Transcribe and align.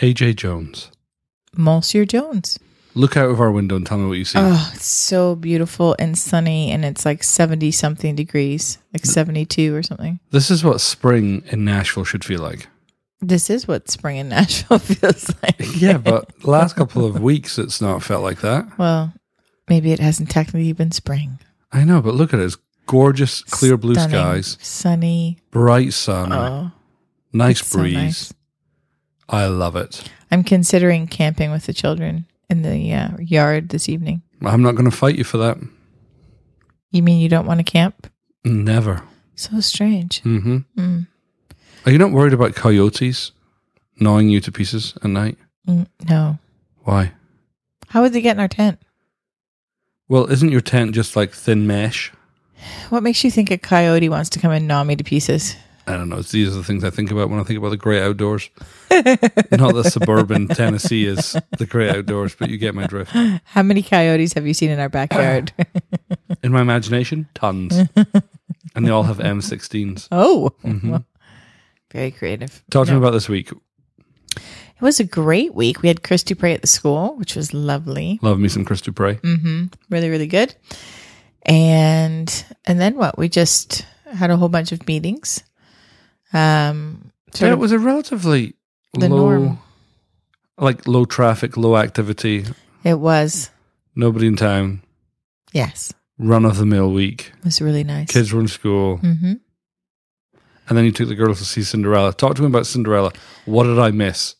AJ 0.00 0.36
Jones. 0.36 0.90
Monsieur 1.56 2.04
Jones. 2.04 2.58
Look 2.94 3.16
out 3.16 3.30
of 3.30 3.40
our 3.40 3.52
window 3.52 3.76
and 3.76 3.86
tell 3.86 3.98
me 3.98 4.08
what 4.08 4.18
you 4.18 4.24
see. 4.24 4.38
Oh, 4.40 4.72
it's 4.74 4.84
so 4.86 5.36
beautiful 5.36 5.94
and 5.98 6.18
sunny, 6.18 6.70
and 6.72 6.84
it's 6.84 7.04
like 7.04 7.22
70 7.22 7.70
something 7.70 8.16
degrees, 8.16 8.78
like 8.92 9.04
72 9.06 9.74
or 9.74 9.82
something. 9.82 10.18
This 10.32 10.50
is 10.50 10.64
what 10.64 10.80
spring 10.80 11.44
in 11.52 11.64
Nashville 11.64 12.04
should 12.04 12.24
feel 12.24 12.40
like. 12.40 12.66
This 13.20 13.48
is 13.48 13.68
what 13.68 13.88
spring 13.90 14.16
in 14.16 14.28
Nashville 14.30 14.78
feels 14.80 15.32
like. 15.42 15.56
Yeah, 15.76 15.98
but 15.98 16.44
last 16.44 16.74
couple 16.74 17.04
of 17.04 17.20
weeks 17.22 17.58
it's 17.58 17.80
not 17.80 18.02
felt 18.02 18.22
like 18.24 18.40
that. 18.40 18.66
Well, 18.78 19.12
maybe 19.68 19.92
it 19.92 20.00
hasn't 20.00 20.30
technically 20.30 20.72
been 20.72 20.90
spring. 20.90 21.38
I 21.70 21.84
know, 21.84 22.00
but 22.02 22.14
look 22.14 22.34
at 22.34 22.40
it. 22.40 22.44
It's 22.44 22.58
gorgeous, 22.86 23.42
clear 23.44 23.76
blue 23.76 23.94
Stunning, 23.94 24.10
skies, 24.10 24.58
Sunny. 24.60 25.38
bright 25.52 25.92
sun, 25.92 26.32
Oh, 26.32 26.72
nice 27.32 27.60
it's 27.60 27.68
so 27.68 27.78
breeze. 27.78 27.94
nice. 27.94 28.34
I 29.30 29.46
love 29.46 29.76
it. 29.76 30.02
I'm 30.30 30.44
considering 30.44 31.06
camping 31.06 31.50
with 31.52 31.66
the 31.66 31.72
children 31.72 32.26
in 32.48 32.62
the 32.62 32.92
uh, 32.92 33.16
yard 33.18 33.68
this 33.70 33.88
evening. 33.88 34.22
I'm 34.42 34.62
not 34.62 34.72
going 34.74 34.90
to 34.90 34.96
fight 34.96 35.16
you 35.16 35.24
for 35.24 35.38
that. 35.38 35.56
You 36.90 37.02
mean 37.02 37.20
you 37.20 37.28
don't 37.28 37.46
want 37.46 37.58
to 37.58 37.64
camp? 37.64 38.10
Never. 38.44 39.02
So 39.36 39.60
strange. 39.60 40.20
hmm 40.20 40.58
Mm. 40.76 41.06
Are 41.86 41.92
you 41.92 41.98
not 41.98 42.10
worried 42.10 42.32
about 42.34 42.54
coyotes 42.54 43.32
gnawing 43.98 44.28
you 44.28 44.40
to 44.40 44.52
pieces 44.52 44.94
at 45.02 45.08
night? 45.10 45.38
Mm, 45.66 45.86
no. 46.08 46.38
Why? 46.82 47.12
How 47.88 48.02
would 48.02 48.12
they 48.12 48.20
get 48.20 48.36
in 48.36 48.40
our 48.40 48.48
tent? 48.48 48.78
Well, 50.08 50.26
isn't 50.26 50.50
your 50.52 50.60
tent 50.60 50.92
just 50.94 51.16
like 51.16 51.32
thin 51.32 51.66
mesh? 51.66 52.12
What 52.90 53.02
makes 53.02 53.24
you 53.24 53.30
think 53.30 53.50
a 53.50 53.56
coyote 53.56 54.08
wants 54.08 54.28
to 54.30 54.38
come 54.40 54.50
and 54.50 54.66
gnaw 54.68 54.84
me 54.84 54.96
to 54.96 55.04
pieces? 55.04 55.56
I 55.90 55.96
don't 55.96 56.08
know. 56.08 56.22
These 56.22 56.48
are 56.48 56.58
the 56.58 56.64
things 56.64 56.84
I 56.84 56.90
think 56.90 57.10
about 57.10 57.28
when 57.30 57.40
I 57.40 57.42
think 57.44 57.58
about 57.58 57.70
the 57.70 57.76
great 57.76 58.02
outdoors. 58.02 58.48
Not 58.90 59.74
that 59.74 59.90
suburban 59.92 60.48
Tennessee 60.48 61.04
is 61.06 61.36
the 61.58 61.66
great 61.66 61.94
outdoors, 61.94 62.34
but 62.38 62.48
you 62.50 62.56
get 62.58 62.74
my 62.74 62.86
drift. 62.86 63.12
How 63.44 63.62
many 63.62 63.82
coyotes 63.82 64.32
have 64.34 64.46
you 64.46 64.54
seen 64.54 64.70
in 64.70 64.78
our 64.80 64.88
backyard? 64.88 65.52
In 66.42 66.52
my 66.52 66.60
imagination, 66.62 67.28
tons. 67.34 67.74
and 68.74 68.86
they 68.86 68.90
all 68.90 69.02
have 69.02 69.18
M16s. 69.18 70.08
oh, 70.10 70.50
Mhm. 70.64 70.90
well, 70.90 71.04
very 71.92 72.10
creative. 72.10 72.62
Talk 72.70 72.86
to 72.86 72.92
No. 72.92 72.98
me 73.00 73.04
about 73.04 73.12
this 73.12 73.28
week. 73.28 73.50
It 74.36 74.80
was 74.82 75.00
a 75.00 75.04
great 75.04 75.54
week. 75.54 75.82
We 75.82 75.88
had 75.88 76.02
Chris 76.02 76.22
Dupre 76.22 76.52
at 76.54 76.62
the 76.62 76.66
school, 76.66 77.16
which 77.18 77.36
was 77.36 77.52
lovely. 77.52 78.18
Love 78.22 78.38
me 78.38 78.48
some 78.48 78.64
Chris 78.64 78.80
Dupre. 78.80 79.14
hmm 79.22 79.64
Really, 79.90 80.08
really 80.08 80.26
good. 80.28 80.54
And 81.44 82.44
and 82.66 82.80
then 82.80 82.96
what? 82.96 83.18
We 83.18 83.28
just 83.28 83.84
had 84.12 84.30
a 84.30 84.36
whole 84.36 84.48
bunch 84.48 84.72
of 84.72 84.86
meetings. 84.86 85.42
Um, 86.32 87.10
So 87.32 87.46
it 87.46 87.58
was 87.58 87.72
a 87.72 87.78
relatively 87.78 88.54
the 88.94 89.08
low, 89.08 89.38
norm. 89.38 89.58
like 90.58 90.86
low 90.86 91.04
traffic, 91.04 91.56
low 91.56 91.76
activity, 91.76 92.44
It 92.84 92.98
was 92.98 93.50
nobody 93.94 94.26
in 94.26 94.36
town, 94.36 94.82
yes, 95.52 95.92
run 96.18 96.44
of 96.44 96.56
the 96.56 96.66
mill 96.66 96.90
week. 96.92 97.32
it 97.38 97.44
was 97.44 97.60
really 97.60 97.84
nice. 97.84 98.10
Kids 98.10 98.32
were 98.32 98.40
in 98.40 98.48
school, 98.48 98.98
hmm 98.98 99.34
and 100.68 100.78
then 100.78 100.84
you 100.84 100.92
took 100.92 101.08
the 101.08 101.16
girls 101.16 101.38
to 101.40 101.44
see 101.44 101.64
Cinderella. 101.64 102.12
Talk 102.12 102.36
to 102.36 102.42
me 102.42 102.46
about 102.46 102.64
Cinderella. 102.64 103.10
What 103.44 103.64
did 103.64 103.80
I 103.80 103.90
miss? 103.90 104.36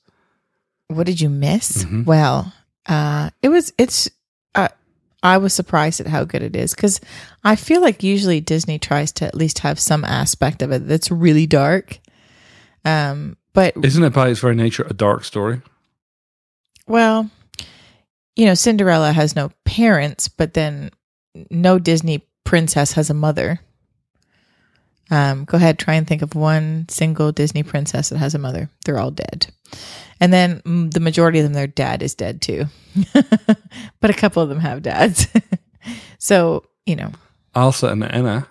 What 0.86 1.06
did 1.06 1.20
you 1.20 1.28
miss? 1.28 1.82
Mhm. 1.84 2.06
Well, 2.06 2.52
uh, 2.86 3.30
it 3.42 3.48
was. 3.48 3.72
It's. 3.78 4.08
I 5.22 5.38
was 5.38 5.52
surprised 5.52 6.00
at 6.00 6.06
how 6.06 6.24
good 6.24 6.42
it 6.42 6.56
is 6.56 6.74
because 6.74 7.00
I 7.44 7.56
feel 7.56 7.80
like 7.80 8.02
usually 8.02 8.40
Disney 8.40 8.78
tries 8.78 9.12
to 9.12 9.26
at 9.26 9.34
least 9.34 9.58
have 9.60 9.78
some 9.78 10.04
aspect 10.04 10.62
of 10.62 10.72
it 10.72 10.86
that's 10.88 11.10
really 11.10 11.46
dark. 11.46 11.98
Um, 12.84 13.36
but 13.52 13.74
Isn't 13.82 14.04
it 14.04 14.12
by 14.14 14.28
its 14.28 14.40
very 14.40 14.54
nature 14.54 14.86
a 14.88 14.94
dark 14.94 15.24
story? 15.24 15.60
well, 16.86 17.30
you 18.36 18.46
know, 18.46 18.54
Cinderella 18.54 19.12
has 19.12 19.36
no 19.36 19.50
parents, 19.64 20.28
but 20.28 20.54
then 20.54 20.90
no 21.50 21.78
Disney 21.78 22.26
princess 22.44 22.92
has 22.92 23.10
a 23.10 23.14
mother. 23.14 23.60
Um, 25.10 25.44
go 25.44 25.56
ahead, 25.56 25.78
try 25.78 25.94
and 25.94 26.06
think 26.06 26.22
of 26.22 26.34
one 26.34 26.86
single 26.88 27.32
Disney 27.32 27.62
princess 27.62 28.08
that 28.08 28.18
has 28.18 28.34
a 28.34 28.38
mother. 28.38 28.70
They're 28.84 28.98
all 28.98 29.10
dead. 29.10 29.48
And 30.20 30.32
then 30.32 30.60
mm, 30.60 30.92
the 30.92 31.00
majority 31.00 31.38
of 31.38 31.44
them, 31.44 31.54
their 31.54 31.66
dad 31.66 32.02
is 32.02 32.14
dead 32.14 32.42
too. 32.42 32.66
but 34.00 34.10
a 34.10 34.14
couple 34.14 34.42
of 34.42 34.48
them 34.48 34.60
have 34.60 34.82
dads. 34.82 35.26
so, 36.18 36.64
you 36.86 36.96
know, 36.96 37.12
Elsa 37.54 37.88
and 37.88 38.04
Anna. 38.04 38.46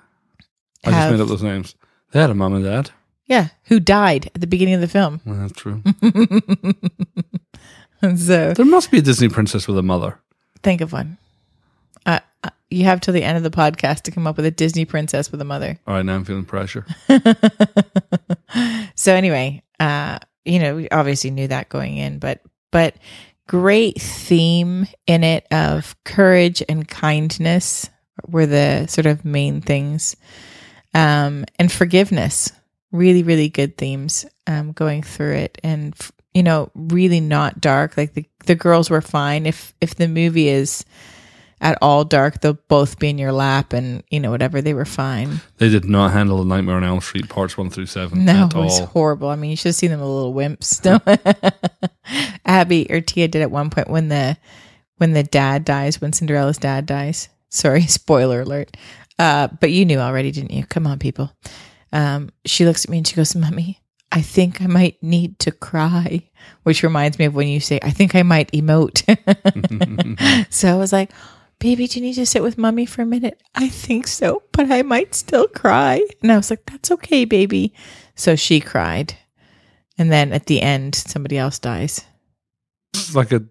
I 0.86 0.90
just 0.90 0.98
Have- 0.98 1.12
made 1.12 1.22
up 1.22 1.28
those 1.28 1.44
names. 1.44 1.76
They 2.12 2.20
had 2.20 2.32
a 2.32 2.36
mom 2.36 2.56
and 2.56 2.66
dad. 2.66 2.90
yeah, 3.28 3.50
who 3.66 3.80
died 3.80 4.32
at 4.34 4.42
the 4.42 4.48
beginning 4.48 4.74
of 4.74 4.82
the 4.82 4.88
film. 4.88 5.22
Well, 5.26 5.38
that's 5.38 5.54
true. 5.54 5.84
so 8.18 8.54
there 8.54 8.66
must 8.66 8.92
be 8.92 8.98
a 8.98 9.02
Disney 9.02 9.30
princess 9.30 9.68
with 9.68 9.78
a 9.78 9.84
mother. 9.84 10.20
think 10.64 10.82
of 10.82 10.92
one. 10.92 11.18
Uh, 12.06 12.20
uh, 12.44 12.50
you 12.72 12.86
have 12.86 13.02
till 13.02 13.14
the 13.14 13.24
end 13.24 13.38
of 13.38 13.44
the 13.44 13.52
podcast 13.52 14.04
to 14.04 14.12
come 14.12 14.26
up 14.26 14.38
with 14.38 14.46
a 14.46 14.52
Disney 14.52 14.86
princess 14.86 15.32
with 15.32 15.42
a 15.42 15.46
mother. 15.46 15.78
All 15.86 15.94
right, 15.94 16.06
now 16.06 16.16
I'm 16.16 16.26
feeling 16.26 16.46
pressure. 16.46 16.86
so 18.96 19.14
anyway, 19.14 19.62
uh, 19.80 20.18
you 20.46 20.60
know, 20.60 20.76
we 20.76 20.90
obviously 20.90 21.32
knew 21.32 21.48
that 21.48 21.70
going 21.70 21.98
in, 21.98 22.20
but 22.20 22.42
but 22.72 22.96
great 23.48 24.00
theme 24.00 24.88
in 25.08 25.24
it 25.24 25.48
of 25.52 25.96
courage 26.06 26.62
and 26.70 26.88
kindness 26.88 27.90
were 28.28 28.46
the 28.46 28.86
sort 28.88 29.06
of 29.06 29.26
main 29.26 29.62
things. 29.62 30.16
Um, 30.94 31.46
and 31.58 31.72
forgiveness. 31.72 32.52
Really, 32.92 33.22
really 33.22 33.50
good 33.50 33.78
themes 33.78 34.26
um, 34.48 34.72
going 34.72 35.04
through 35.04 35.34
it, 35.34 35.60
and 35.64 35.96
you 36.34 36.42
know, 36.42 36.72
really 36.74 37.20
not 37.20 37.62
dark. 37.62 37.96
Like 37.96 38.16
the 38.16 38.26
the 38.46 38.56
girls 38.56 38.90
were 38.90 39.02
fine. 39.02 39.46
If 39.46 39.76
if 39.80 39.94
the 39.94 40.08
movie 40.08 40.48
is 40.48 40.84
at 41.62 41.78
all 41.82 42.06
dark, 42.06 42.42
they'll 42.42 42.58
both 42.68 43.00
be 43.00 43.10
in 43.10 43.18
your 43.18 43.32
lap, 43.32 43.74
and 43.74 44.04
you 44.10 44.20
know, 44.20 44.32
whatever. 44.32 44.62
They 44.62 44.74
were 44.74 44.86
fine. 44.86 45.42
They 45.58 45.70
did 45.70 45.86
not 45.86 46.12
handle 46.12 46.38
the 46.38 46.46
Nightmare 46.46 46.78
on 46.78 46.84
Elm 46.84 47.02
Street 47.02 47.28
parts 47.30 47.58
one 47.58 47.70
through 47.70 47.88
seven 47.88 48.24
No, 48.26 48.46
at 48.46 48.54
it 48.54 48.58
was 48.58 48.80
all. 48.80 48.86
horrible. 48.88 49.30
I 49.30 49.36
mean, 49.36 49.52
you 49.52 49.58
should 49.58 49.70
have 49.70 49.76
seen 49.76 49.92
them 49.92 50.00
little 50.02 50.34
wimps. 50.34 50.84
No. 50.86 51.00
Abby 52.46 52.88
or 52.90 53.02
Tia 53.02 53.28
did 53.28 53.42
at 53.42 53.52
one 53.52 53.70
point 53.70 53.90
when 53.90 54.10
the 54.10 54.38
when 54.98 55.14
the 55.14 55.24
dad 55.24 55.66
dies, 55.66 56.02
when 56.02 56.14
Cinderella's 56.14 56.58
dad 56.58 56.86
dies. 56.86 57.30
Sorry, 57.50 57.82
spoiler 57.88 58.42
alert. 58.42 58.76
Uh, 59.18 59.48
but 59.60 59.72
you 59.72 59.86
knew 59.86 60.00
already, 60.00 60.32
didn't 60.32 60.52
you? 60.52 60.66
Come 60.66 60.88
on, 60.88 60.98
people. 61.00 61.32
Um, 61.92 62.30
she 62.46 62.66
looks 62.66 62.86
at 62.86 62.92
me 62.92 62.98
and 63.00 63.08
she 63.08 63.16
goes, 63.16 63.36
"Mummy, 63.36 63.80
I 64.12 64.22
think 64.22 64.62
I 64.62 64.68
might 64.68 65.02
need 65.04 65.40
to 65.40 65.52
cry," 65.52 66.30
which 66.64 66.84
reminds 66.84 67.20
me 67.20 67.26
of 67.26 67.36
when 67.36 67.48
you 67.48 67.60
say, 67.60 67.80
"I 67.84 67.90
think 67.92 68.16
I 68.16 68.24
might 68.24 68.52
emote." 68.54 69.04
so 70.54 70.74
I 70.74 70.78
was 70.78 70.94
like, 70.94 71.12
"Baby, 71.60 71.88
do 71.88 72.00
you 72.00 72.06
need 72.06 72.16
to 72.16 72.26
sit 72.26 72.44
with 72.44 72.58
mommy 72.58 72.86
for 72.86 73.02
a 73.02 73.06
minute?" 73.06 73.42
I 73.56 73.70
think 73.70 74.08
so, 74.08 74.44
but 74.52 74.72
I 74.72 74.82
might 74.82 75.16
still 75.16 75.48
cry. 75.48 76.02
And 76.22 76.32
I 76.32 76.38
was 76.38 76.50
like, 76.50 76.66
"That's 76.66 76.92
okay, 76.92 77.26
baby." 77.26 77.74
So 78.16 78.36
she 78.36 78.60
cried. 78.60 79.16
And 79.98 80.12
then 80.12 80.32
at 80.32 80.46
the 80.46 80.62
end, 80.62 80.96
somebody 80.96 81.38
else 81.38 81.60
dies. 81.60 82.06
It's 82.94 83.14
like 83.14 83.32
a 83.34 83.44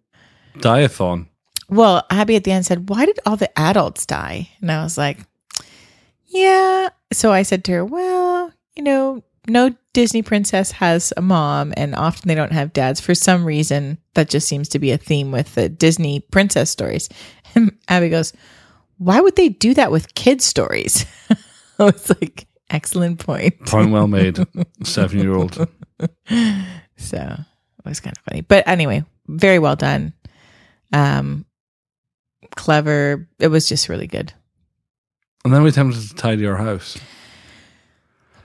diathon. 0.61 1.29
Well, 1.69 2.07
Abby 2.11 2.37
at 2.37 2.45
the 2.45 2.53
end 2.53 2.65
said, 2.65 2.89
Why 2.89 3.05
did 3.05 3.21
all 3.27 3.37
the 3.37 3.57
adults 3.59 4.07
die? 4.07 4.49
And 4.61 4.73
I 4.73 4.83
was 4.83 4.97
like, 4.97 5.19
Yeah. 6.27 6.89
So 7.13 7.33
I 7.33 7.43
said 7.43 7.65
to 7.65 7.73
her, 7.73 7.85
Well, 7.85 8.53
you 8.75 8.83
know, 8.83 9.23
no 9.47 9.75
Disney 9.93 10.23
princess 10.23 10.71
has 10.73 11.13
a 11.17 11.23
mom, 11.23 11.73
and 11.77 11.95
often 11.95 12.29
they 12.29 12.35
don't 12.35 12.53
have 12.53 12.73
dads. 12.73 13.01
For 13.01 13.15
some 13.15 13.45
reason, 13.45 13.99
that 14.15 14.29
just 14.29 14.47
seems 14.47 14.69
to 14.71 14.79
be 14.79 14.91
a 14.91 14.99
theme 14.99 15.33
with 15.33 15.55
the 15.55 15.69
Disney 15.69 16.21
princess 16.21 16.71
stories. 16.71 17.09
And 17.59 17.77
Abby 17.89 18.09
goes, 18.09 18.33
Why 18.99 19.21
would 19.21 19.37
they 19.37 19.49
do 19.49 19.75
that 19.75 19.91
with 19.91 20.15
kids' 20.15 20.45
stories? 20.45 21.05
I 21.79 21.85
was 21.85 22.11
like, 22.21 22.47
Excellent 22.71 23.19
point. 23.19 23.67
Point 23.67 23.91
well 23.91 24.09
made. 24.09 24.39
Seven 24.85 25.19
year 25.21 25.35
old. 25.35 25.55
So 26.97 27.17
it 27.17 27.85
was 27.85 28.01
kind 28.01 28.17
of 28.17 28.23
funny. 28.25 28.43
But 28.43 28.69
anyway, 28.69 29.05
very 29.27 29.59
well 29.59 29.77
done. 29.77 30.13
Um 30.93 31.45
clever. 32.57 33.29
It 33.39 33.49
was 33.49 33.69
just 33.69 33.89
really 33.89 34.07
good. 34.07 34.33
And 35.45 35.55
then 35.55 35.63
we 35.63 35.71
attempted 35.71 36.09
to 36.09 36.15
tidy 36.15 36.47
our 36.47 36.57
house. 36.57 36.99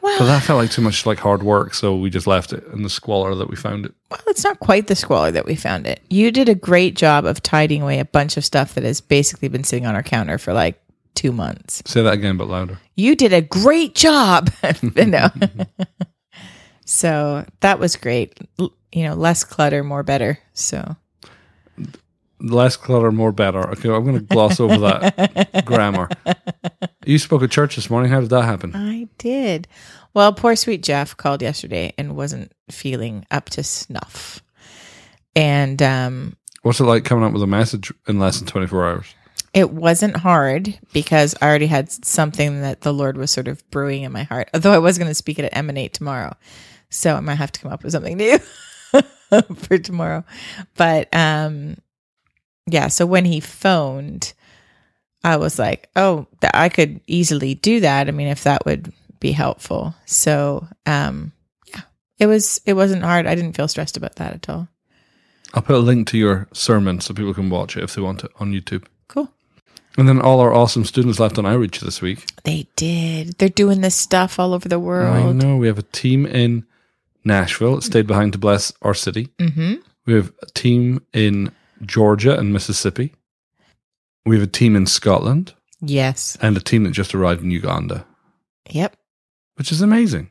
But 0.03 0.19
Well, 0.19 0.27
that 0.27 0.44
felt 0.44 0.57
like 0.59 0.69
too 0.69 0.81
much 0.81 1.05
like 1.05 1.17
hard 1.19 1.44
work, 1.44 1.73
so 1.73 1.95
we 1.95 2.09
just 2.09 2.27
left 2.27 2.51
it 2.53 2.63
in 2.73 2.83
the 2.83 2.89
squalor 2.89 3.33
that 3.35 3.50
we 3.50 3.55
found 3.55 3.85
it. 3.85 3.94
well, 4.11 4.19
it's 4.27 4.44
not 4.44 4.59
quite 4.59 4.88
the 4.88 4.95
squalor 4.95 5.31
that 5.31 5.45
we 5.45 5.55
found 5.55 5.88
it. 5.88 6.01
You 6.09 6.29
did 6.29 6.50
a 6.50 6.55
great 6.55 6.95
job 6.95 7.25
of 7.25 7.41
tidying 7.41 7.81
away 7.81 8.00
a 8.00 8.05
bunch 8.05 8.35
of 8.38 8.44
stuff 8.45 8.75
that 8.75 8.83
has 8.83 9.00
basically 9.01 9.47
been 9.47 9.63
sitting 9.63 9.85
on 9.85 9.95
our 9.95 10.03
counter 10.03 10.38
for 10.38 10.51
like 10.53 10.79
two 11.15 11.31
months. 11.31 11.81
Say 11.85 12.01
that 12.03 12.13
again, 12.13 12.35
but 12.38 12.50
louder. 12.50 12.79
You 12.97 13.15
did 13.15 13.31
a 13.33 13.41
great 13.41 13.95
job. 13.95 14.51
no. 14.95 15.29
so 16.85 17.45
that 17.61 17.79
was 17.79 17.95
great. 17.95 18.38
L- 18.59 18.73
You 18.91 19.03
know, 19.05 19.13
less 19.15 19.44
clutter, 19.44 19.83
more 19.83 20.03
better. 20.03 20.38
So 20.53 20.95
Less 22.39 22.75
clutter, 22.75 23.09
more 23.11 23.31
better. 23.31 23.69
Okay, 23.71 23.89
I'm 23.89 24.03
going 24.03 24.15
to 24.15 24.21
gloss 24.21 24.59
over 24.59 24.77
that 24.79 25.61
grammar. 25.65 26.09
You 27.05 27.17
spoke 27.17 27.41
at 27.41 27.51
church 27.51 27.77
this 27.77 27.89
morning. 27.89 28.11
How 28.11 28.19
did 28.19 28.31
that 28.31 28.44
happen? 28.44 28.75
I 28.75 29.02
did. 29.18 29.68
Well, 30.13 30.33
poor 30.33 30.56
sweet 30.56 30.83
Jeff 30.83 31.15
called 31.18 31.42
yesterday 31.42 31.94
and 31.98 32.15
wasn't 32.15 32.51
feeling 32.69 33.25
up 33.31 33.50
to 33.51 33.63
snuff. 33.63 34.42
And 35.36 35.81
um, 35.81 36.38
What's 36.62 36.80
it 36.80 36.86
like 36.86 37.04
coming 37.04 37.24
up 37.24 37.33
with 37.33 37.44
a 37.44 37.48
message 37.48 37.92
in 38.07 38.19
less 38.19 38.38
than 38.39 38.48
24 38.48 38.88
hours? 38.88 39.15
it 39.54 39.69
wasn't 39.69 40.18
hard 40.18 40.80
because 40.94 41.36
I 41.39 41.48
already 41.48 41.68
had 41.68 41.92
something 42.04 42.62
that 42.62 42.81
the 42.81 42.94
Lord 42.94 43.18
was 43.18 43.30
sort 43.30 43.48
of 43.48 43.69
brewing 43.69 44.01
in 44.01 44.12
my 44.12 44.24
heart. 44.24 44.50
Although 44.54 44.71
I 44.74 44.80
was 44.80 44.98
going 44.98 45.10
to 45.10 45.13
speak 45.13 45.38
it 45.38 45.45
at 45.45 45.56
Emanate 45.56 45.94
tomorrow, 45.94 46.36
so 46.89 47.15
I 47.15 47.19
might 47.19 47.36
have 47.36 47.51
to 47.51 47.60
come 47.60 47.71
up 47.71 47.83
with 47.83 47.92
something 47.92 48.18
new 48.18 48.39
for 49.56 49.77
tomorrow. 49.77 50.24
But 50.75 51.07
um, 51.13 51.77
yeah. 52.65 52.88
So 52.88 53.06
when 53.06 53.25
he 53.25 53.39
phoned, 53.39 54.33
I 55.24 55.38
was 55.38 55.60
like, 55.60 55.88
"Oh, 55.95 56.25
that 56.42 56.56
I 56.56 56.69
could 56.69 57.01
easily 57.06 57.54
do 57.54 57.80
that. 57.81 58.07
I 58.07 58.12
mean, 58.12 58.27
if 58.30 58.44
that 58.45 58.65
would 58.65 58.92
be 59.23 59.31
helpful." 59.31 59.95
So 60.05 60.67
um, 60.85 61.31
yeah, 61.73 61.81
it 62.19 62.27
was. 62.27 62.61
It 62.67 62.73
wasn't 62.73 63.01
hard. 63.03 63.25
I 63.25 63.33
didn't 63.33 63.53
feel 63.55 63.67
stressed 63.67 63.97
about 63.97 64.17
that 64.17 64.33
at 64.33 64.49
all. 64.49 64.67
I'll 65.55 65.61
put 65.63 65.75
a 65.75 65.79
link 65.79 66.07
to 66.09 66.17
your 66.17 66.47
sermon 66.53 66.99
so 67.01 67.13
people 67.13 67.33
can 67.33 67.49
watch 67.49 67.75
it 67.77 67.83
if 67.83 67.93
they 67.95 68.01
want 68.01 68.23
it 68.23 68.31
on 68.39 68.51
YouTube. 68.53 68.85
Cool. 69.07 69.31
And 69.97 70.07
then 70.09 70.19
all 70.19 70.39
our 70.39 70.51
awesome 70.53 70.83
students 70.85 71.19
left 71.19 71.37
on 71.37 71.45
outreach 71.45 71.79
this 71.79 72.01
week. 72.01 72.25
They 72.43 72.67
did. 72.75 73.37
They're 73.37 73.49
doing 73.49 73.81
this 73.81 73.95
stuff 73.95 74.39
all 74.39 74.53
over 74.53 74.67
the 74.67 74.79
world. 74.79 75.15
I 75.15 75.31
know 75.31 75.57
we 75.57 75.67
have 75.67 75.77
a 75.77 75.83
team 75.83 76.25
in 76.25 76.65
Nashville. 77.23 77.77
It 77.77 77.83
stayed 77.83 78.07
behind 78.07 78.33
to 78.33 78.39
bless 78.39 78.73
our 78.81 78.95
city. 78.95 79.27
Mm-hmm. 79.37 79.75
We 80.07 80.13
have 80.13 80.33
a 80.41 80.47
team 80.47 81.05
in 81.13 81.51
Georgia 81.85 82.35
and 82.37 82.51
Mississippi. 82.51 83.13
We 84.25 84.35
have 84.35 84.43
a 84.47 84.51
team 84.51 84.75
in 84.75 84.87
Scotland 84.87 85.53
Yes. 85.81 86.35
and 86.41 86.57
a 86.57 86.61
team 86.61 86.83
that 86.85 86.91
just 86.91 87.13
arrived 87.13 87.43
in 87.43 87.51
Uganda, 87.51 88.05
Yep. 88.71 88.95
Which 89.55 89.71
is 89.71 89.81
amazing. 89.81 90.29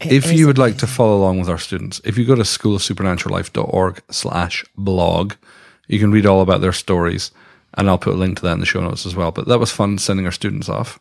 It 0.00 0.12
if 0.12 0.26
is 0.26 0.32
you 0.32 0.46
would 0.46 0.58
like 0.58 0.78
to 0.78 0.86
follow 0.86 1.16
along 1.16 1.40
with 1.40 1.48
our 1.48 1.58
students, 1.58 2.00
if 2.04 2.18
you 2.18 2.24
go 2.24 2.34
to 2.34 2.42
schoolofsupernaturallife.org 2.42 4.02
slash 4.10 4.64
blog, 4.76 5.34
you 5.88 5.98
can 5.98 6.12
read 6.12 6.26
all 6.26 6.40
about 6.40 6.60
their 6.60 6.72
stories. 6.72 7.30
And 7.74 7.88
I'll 7.88 7.98
put 7.98 8.14
a 8.14 8.18
link 8.18 8.36
to 8.36 8.42
that 8.42 8.52
in 8.52 8.60
the 8.60 8.66
show 8.66 8.82
notes 8.82 9.06
as 9.06 9.16
well. 9.16 9.32
But 9.32 9.48
that 9.48 9.58
was 9.58 9.72
fun 9.72 9.96
sending 9.98 10.26
our 10.26 10.32
students 10.32 10.68
off. 10.68 11.00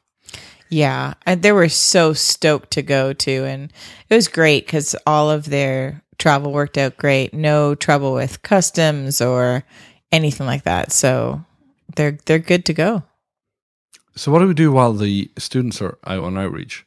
Yeah, 0.70 1.16
and 1.26 1.42
they 1.42 1.52
were 1.52 1.68
so 1.68 2.14
stoked 2.14 2.72
to 2.72 2.82
go 2.82 3.12
to, 3.12 3.44
and 3.44 3.74
it 4.10 4.16
was 4.16 4.30
great 4.30 4.66
because 4.66 4.96
all 5.06 5.30
of 5.30 5.50
their 5.50 6.02
travel 6.18 6.54
worked 6.54 6.78
out 6.78 6.96
great. 6.96 7.34
No 7.34 7.76
trouble 7.76 8.14
with 8.14 8.42
customs 8.42 9.20
or 9.20 9.66
anything 10.14 10.48
like 10.48 10.64
that. 10.64 10.94
So 10.94 11.44
they're 11.98 12.18
they're 12.26 12.40
good 12.40 12.64
to 12.66 12.74
go. 12.74 13.04
So 14.16 14.32
what 14.32 14.40
do 14.40 14.48
we 14.48 14.54
do 14.54 14.72
while 14.72 14.94
the 14.94 15.30
students 15.38 15.82
are 15.82 15.98
out 16.06 16.24
on 16.24 16.38
outreach? 16.38 16.86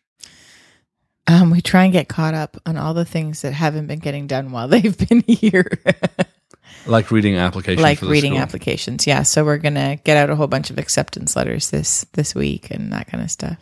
Um, 1.27 1.51
we 1.51 1.63
try 1.63 1.85
and 1.85 1.93
get 1.93 2.09
caught 2.09 2.35
up 2.35 2.57
on 2.67 2.77
all 2.77 2.93
the 2.93 3.05
things 3.07 3.43
that 3.43 3.53
haven't 3.55 3.87
been 3.87 3.99
getting 3.99 4.27
done 4.27 4.53
while 4.53 4.69
they've 4.69 4.97
been 5.09 5.23
here, 5.27 5.71
Like 6.87 7.11
reading 7.11 7.37
applications 7.37 7.83
like 7.83 7.99
for 7.99 8.05
the 8.07 8.11
reading 8.11 8.33
school. 8.33 8.43
applications. 8.43 9.07
Yeah, 9.07 9.23
so 9.23 9.43
we're 9.45 9.57
gonna 9.59 9.97
get 10.05 10.19
out 10.19 10.29
a 10.29 10.37
whole 10.37 10.49
bunch 10.49 10.69
of 10.71 10.79
acceptance 10.79 11.35
letters 11.35 11.71
this 11.71 12.05
this 12.13 12.35
week 12.35 12.71
and 12.71 12.93
that 12.93 13.07
kind 13.07 13.23
of 13.25 13.31
stuff. 13.31 13.57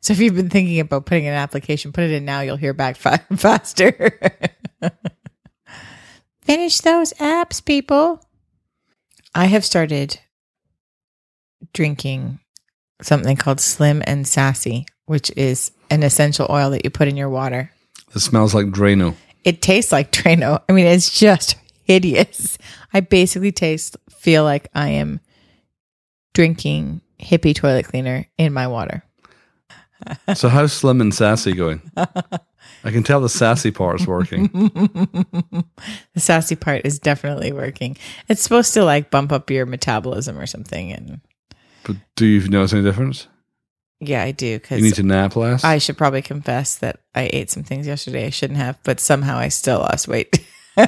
So 0.00 0.12
if 0.12 0.20
you've 0.20 0.36
been 0.36 0.50
thinking 0.50 0.78
about 0.78 1.04
putting 1.06 1.24
in 1.24 1.32
an 1.32 1.38
application, 1.38 1.92
put 1.92 2.04
it 2.04 2.12
in 2.12 2.24
now. 2.24 2.40
You'll 2.42 2.56
hear 2.56 2.72
back 2.74 2.96
fa- 2.96 3.26
faster. 3.36 4.18
Finish 6.42 6.80
those 6.80 7.12
apps, 7.14 7.64
people. 7.64 8.24
I 9.34 9.46
have 9.46 9.64
started 9.64 10.18
drinking 11.72 12.40
something 13.02 13.36
called 13.36 13.60
Slim 13.60 14.02
and 14.06 14.26
Sassy, 14.26 14.86
which 15.10 15.32
is 15.36 15.72
an 15.90 16.04
essential 16.04 16.46
oil 16.48 16.70
that 16.70 16.84
you 16.84 16.90
put 16.90 17.08
in 17.08 17.16
your 17.16 17.28
water. 17.28 17.72
It 18.14 18.20
smells 18.20 18.54
like 18.54 18.66
Drano. 18.66 19.16
It 19.42 19.60
tastes 19.60 19.90
like 19.90 20.12
Trano. 20.12 20.62
I 20.68 20.72
mean, 20.72 20.86
it's 20.86 21.18
just 21.18 21.56
hideous. 21.82 22.58
I 22.94 23.00
basically 23.00 23.50
taste, 23.50 23.96
feel 24.08 24.44
like 24.44 24.68
I 24.72 24.90
am 24.90 25.18
drinking 26.32 27.00
hippie 27.18 27.56
toilet 27.56 27.86
cleaner 27.86 28.28
in 28.38 28.52
my 28.52 28.68
water. 28.68 29.02
So 30.36 30.48
how's 30.48 30.72
Slim 30.72 31.00
and 31.00 31.12
Sassy 31.12 31.54
going? 31.54 31.82
I 31.96 32.92
can 32.92 33.02
tell 33.02 33.20
the 33.20 33.28
sassy 33.28 33.72
part 33.72 34.00
is 34.00 34.06
working. 34.06 34.46
the 34.52 35.64
sassy 36.18 36.54
part 36.54 36.82
is 36.84 37.00
definitely 37.00 37.52
working. 37.52 37.96
It's 38.28 38.42
supposed 38.42 38.74
to 38.74 38.84
like 38.84 39.10
bump 39.10 39.32
up 39.32 39.50
your 39.50 39.66
metabolism 39.66 40.38
or 40.38 40.46
something. 40.46 40.92
And 40.92 41.20
But 41.82 41.96
do 42.14 42.26
you 42.26 42.48
notice 42.48 42.72
any 42.72 42.84
difference? 42.84 43.26
Yeah, 44.00 44.22
I 44.22 44.30
do 44.32 44.58
Because 44.58 44.78
You 44.78 44.84
need 44.84 44.94
to 44.94 45.02
nap 45.02 45.36
less. 45.36 45.62
I 45.62 45.78
should 45.78 45.98
probably 45.98 46.22
confess 46.22 46.76
that 46.78 47.00
I 47.14 47.28
ate 47.32 47.50
some 47.50 47.62
things 47.64 47.86
yesterday 47.86 48.26
I 48.26 48.30
shouldn't 48.30 48.58
have, 48.58 48.78
but 48.82 48.98
somehow 48.98 49.36
I 49.36 49.48
still 49.48 49.80
lost 49.80 50.08
weight. 50.08 50.44
we 50.76 50.86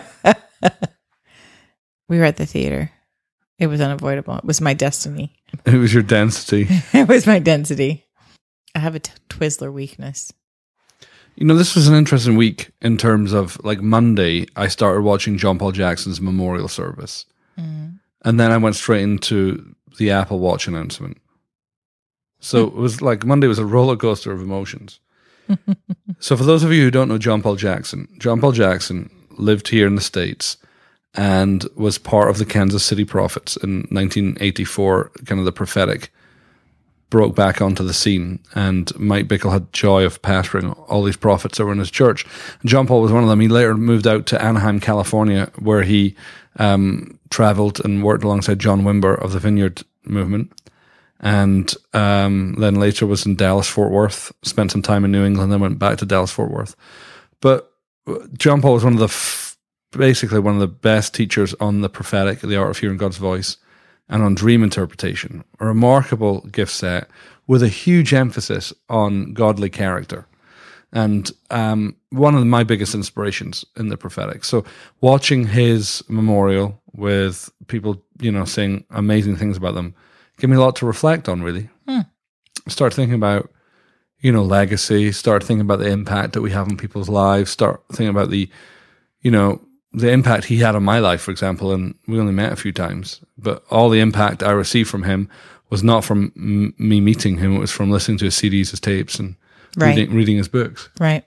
were 2.18 2.24
at 2.24 2.38
the 2.38 2.46
theater. 2.46 2.90
It 3.58 3.66
was 3.66 3.80
unavoidable. 3.80 4.36
It 4.38 4.44
was 4.44 4.60
my 4.60 4.74
destiny. 4.74 5.36
it 5.66 5.74
was 5.74 5.92
your 5.92 6.02
density. 6.02 6.66
it 6.92 7.06
was 7.06 7.26
my 7.26 7.38
density. 7.38 8.06
I 8.74 8.78
have 8.78 8.94
a 8.94 9.00
t- 9.00 9.12
Twizzler 9.28 9.72
weakness. 9.72 10.32
You 11.36 11.46
know, 11.46 11.54
this 11.54 11.74
was 11.74 11.88
an 11.88 11.94
interesting 11.94 12.36
week 12.36 12.72
in 12.80 12.96
terms 12.96 13.32
of 13.32 13.62
like 13.64 13.80
Monday, 13.80 14.46
I 14.56 14.68
started 14.68 15.02
watching 15.02 15.38
John 15.38 15.58
Paul 15.58 15.72
Jackson's 15.72 16.20
memorial 16.20 16.68
service. 16.68 17.26
Mm-hmm. 17.58 17.96
And 18.24 18.40
then 18.40 18.50
I 18.50 18.56
went 18.56 18.76
straight 18.76 19.02
into 19.02 19.74
the 19.98 20.10
Apple 20.10 20.38
Watch 20.38 20.66
announcement. 20.66 21.18
So 22.42 22.66
it 22.66 22.74
was 22.74 23.00
like 23.00 23.24
Monday 23.24 23.46
was 23.46 23.60
a 23.60 23.64
roller 23.64 23.96
coaster 23.96 24.32
of 24.32 24.42
emotions. 24.42 24.98
so 26.18 26.36
for 26.36 26.44
those 26.44 26.64
of 26.64 26.72
you 26.72 26.82
who 26.82 26.90
don't 26.90 27.08
know 27.08 27.18
John 27.18 27.40
Paul 27.40 27.56
Jackson, 27.56 28.08
John 28.18 28.40
Paul 28.40 28.52
Jackson 28.52 29.10
lived 29.30 29.68
here 29.68 29.86
in 29.86 29.94
the 29.94 30.00
States 30.00 30.56
and 31.14 31.64
was 31.76 31.98
part 31.98 32.30
of 32.30 32.38
the 32.38 32.44
Kansas 32.44 32.84
City 32.84 33.04
Prophets 33.04 33.56
in 33.56 33.86
1984, 33.90 35.12
kind 35.24 35.38
of 35.38 35.44
the 35.44 35.52
prophetic 35.52 36.10
broke 37.10 37.36
back 37.36 37.60
onto 37.60 37.84
the 37.84 37.92
scene, 37.92 38.40
and 38.54 38.90
Mike 38.98 39.28
Bickle 39.28 39.52
had 39.52 39.70
joy 39.74 40.02
of 40.02 40.22
pastoring 40.22 40.74
all 40.88 41.04
these 41.04 41.16
prophets 41.16 41.58
that 41.58 41.66
were 41.66 41.72
in 41.72 41.78
his 41.78 41.90
church. 41.90 42.24
And 42.62 42.70
John 42.70 42.86
Paul 42.86 43.02
was 43.02 43.12
one 43.12 43.22
of 43.22 43.28
them. 43.28 43.38
He 43.38 43.48
later 43.48 43.76
moved 43.76 44.06
out 44.06 44.24
to 44.26 44.42
Anaheim, 44.42 44.80
California, 44.80 45.50
where 45.58 45.82
he 45.82 46.16
um, 46.56 47.18
traveled 47.28 47.84
and 47.84 48.02
worked 48.02 48.24
alongside 48.24 48.58
John 48.58 48.82
Wimber 48.82 49.20
of 49.22 49.32
the 49.32 49.38
Vineyard 49.38 49.82
Movement, 50.04 50.52
and 51.22 51.72
um, 51.92 52.56
then 52.58 52.74
later 52.74 53.06
was 53.06 53.24
in 53.24 53.36
Dallas, 53.36 53.68
Fort 53.68 53.92
Worth. 53.92 54.32
Spent 54.42 54.72
some 54.72 54.82
time 54.82 55.04
in 55.04 55.12
New 55.12 55.24
England, 55.24 55.52
then 55.52 55.60
went 55.60 55.78
back 55.78 55.98
to 55.98 56.06
Dallas, 56.06 56.32
Fort 56.32 56.50
Worth. 56.50 56.74
But 57.40 57.72
uh, 58.08 58.18
John 58.36 58.60
Paul 58.60 58.74
was 58.74 58.84
one 58.84 58.94
of 58.94 58.98
the 58.98 59.04
f- 59.04 59.56
basically 59.92 60.40
one 60.40 60.54
of 60.54 60.60
the 60.60 60.66
best 60.66 61.14
teachers 61.14 61.54
on 61.60 61.80
the 61.80 61.88
prophetic, 61.88 62.40
the 62.40 62.56
art 62.56 62.70
of 62.70 62.78
hearing 62.78 62.96
God's 62.96 63.18
voice 63.18 63.56
and 64.08 64.22
on 64.22 64.34
dream 64.34 64.64
interpretation. 64.64 65.44
A 65.60 65.66
remarkable 65.66 66.40
gift 66.40 66.72
set 66.72 67.08
with 67.46 67.62
a 67.62 67.68
huge 67.68 68.12
emphasis 68.12 68.72
on 68.88 69.32
godly 69.32 69.70
character. 69.70 70.26
And 70.92 71.30
um, 71.50 71.96
one 72.10 72.34
of 72.34 72.44
my 72.46 72.64
biggest 72.64 72.94
inspirations 72.94 73.64
in 73.76 73.88
the 73.88 73.96
prophetic. 73.96 74.44
So 74.44 74.64
watching 75.00 75.46
his 75.46 76.02
memorial 76.08 76.82
with 76.92 77.50
people, 77.68 78.02
you 78.20 78.30
know, 78.30 78.44
saying 78.44 78.84
amazing 78.90 79.36
things 79.36 79.56
about 79.56 79.74
them, 79.74 79.94
gave 80.38 80.50
me 80.50 80.56
a 80.56 80.60
lot 80.60 80.76
to 80.76 80.86
reflect 80.86 81.28
on. 81.28 81.42
Really, 81.42 81.68
hmm. 81.88 82.00
start 82.68 82.94
thinking 82.94 83.14
about, 83.14 83.50
you 84.20 84.32
know, 84.32 84.42
legacy. 84.42 85.12
Start 85.12 85.42
thinking 85.42 85.62
about 85.62 85.78
the 85.78 85.88
impact 85.90 86.32
that 86.34 86.42
we 86.42 86.50
have 86.50 86.68
on 86.68 86.76
people's 86.76 87.08
lives. 87.08 87.50
Start 87.50 87.82
thinking 87.90 88.08
about 88.08 88.30
the, 88.30 88.48
you 89.20 89.30
know, 89.30 89.60
the 89.92 90.10
impact 90.10 90.46
he 90.46 90.56
had 90.58 90.74
on 90.74 90.82
my 90.82 90.98
life, 90.98 91.20
for 91.20 91.30
example, 91.30 91.72
and 91.72 91.94
we 92.08 92.18
only 92.18 92.32
met 92.32 92.52
a 92.52 92.56
few 92.56 92.72
times, 92.72 93.20
but 93.36 93.62
all 93.70 93.88
the 93.90 94.00
impact 94.00 94.42
I 94.42 94.52
received 94.52 94.88
from 94.88 95.02
him 95.02 95.28
was 95.70 95.82
not 95.82 96.04
from 96.04 96.32
m- 96.36 96.74
me 96.78 97.00
meeting 97.00 97.38
him; 97.38 97.56
it 97.56 97.60
was 97.60 97.70
from 97.70 97.90
listening 97.90 98.18
to 98.18 98.26
his 98.26 98.34
CDs, 98.34 98.70
his 98.70 98.80
tapes, 98.80 99.18
and 99.18 99.36
Right. 99.76 99.96
reading, 99.96 100.14
reading 100.14 100.36
his 100.36 100.48
books. 100.48 100.88
Right. 101.00 101.24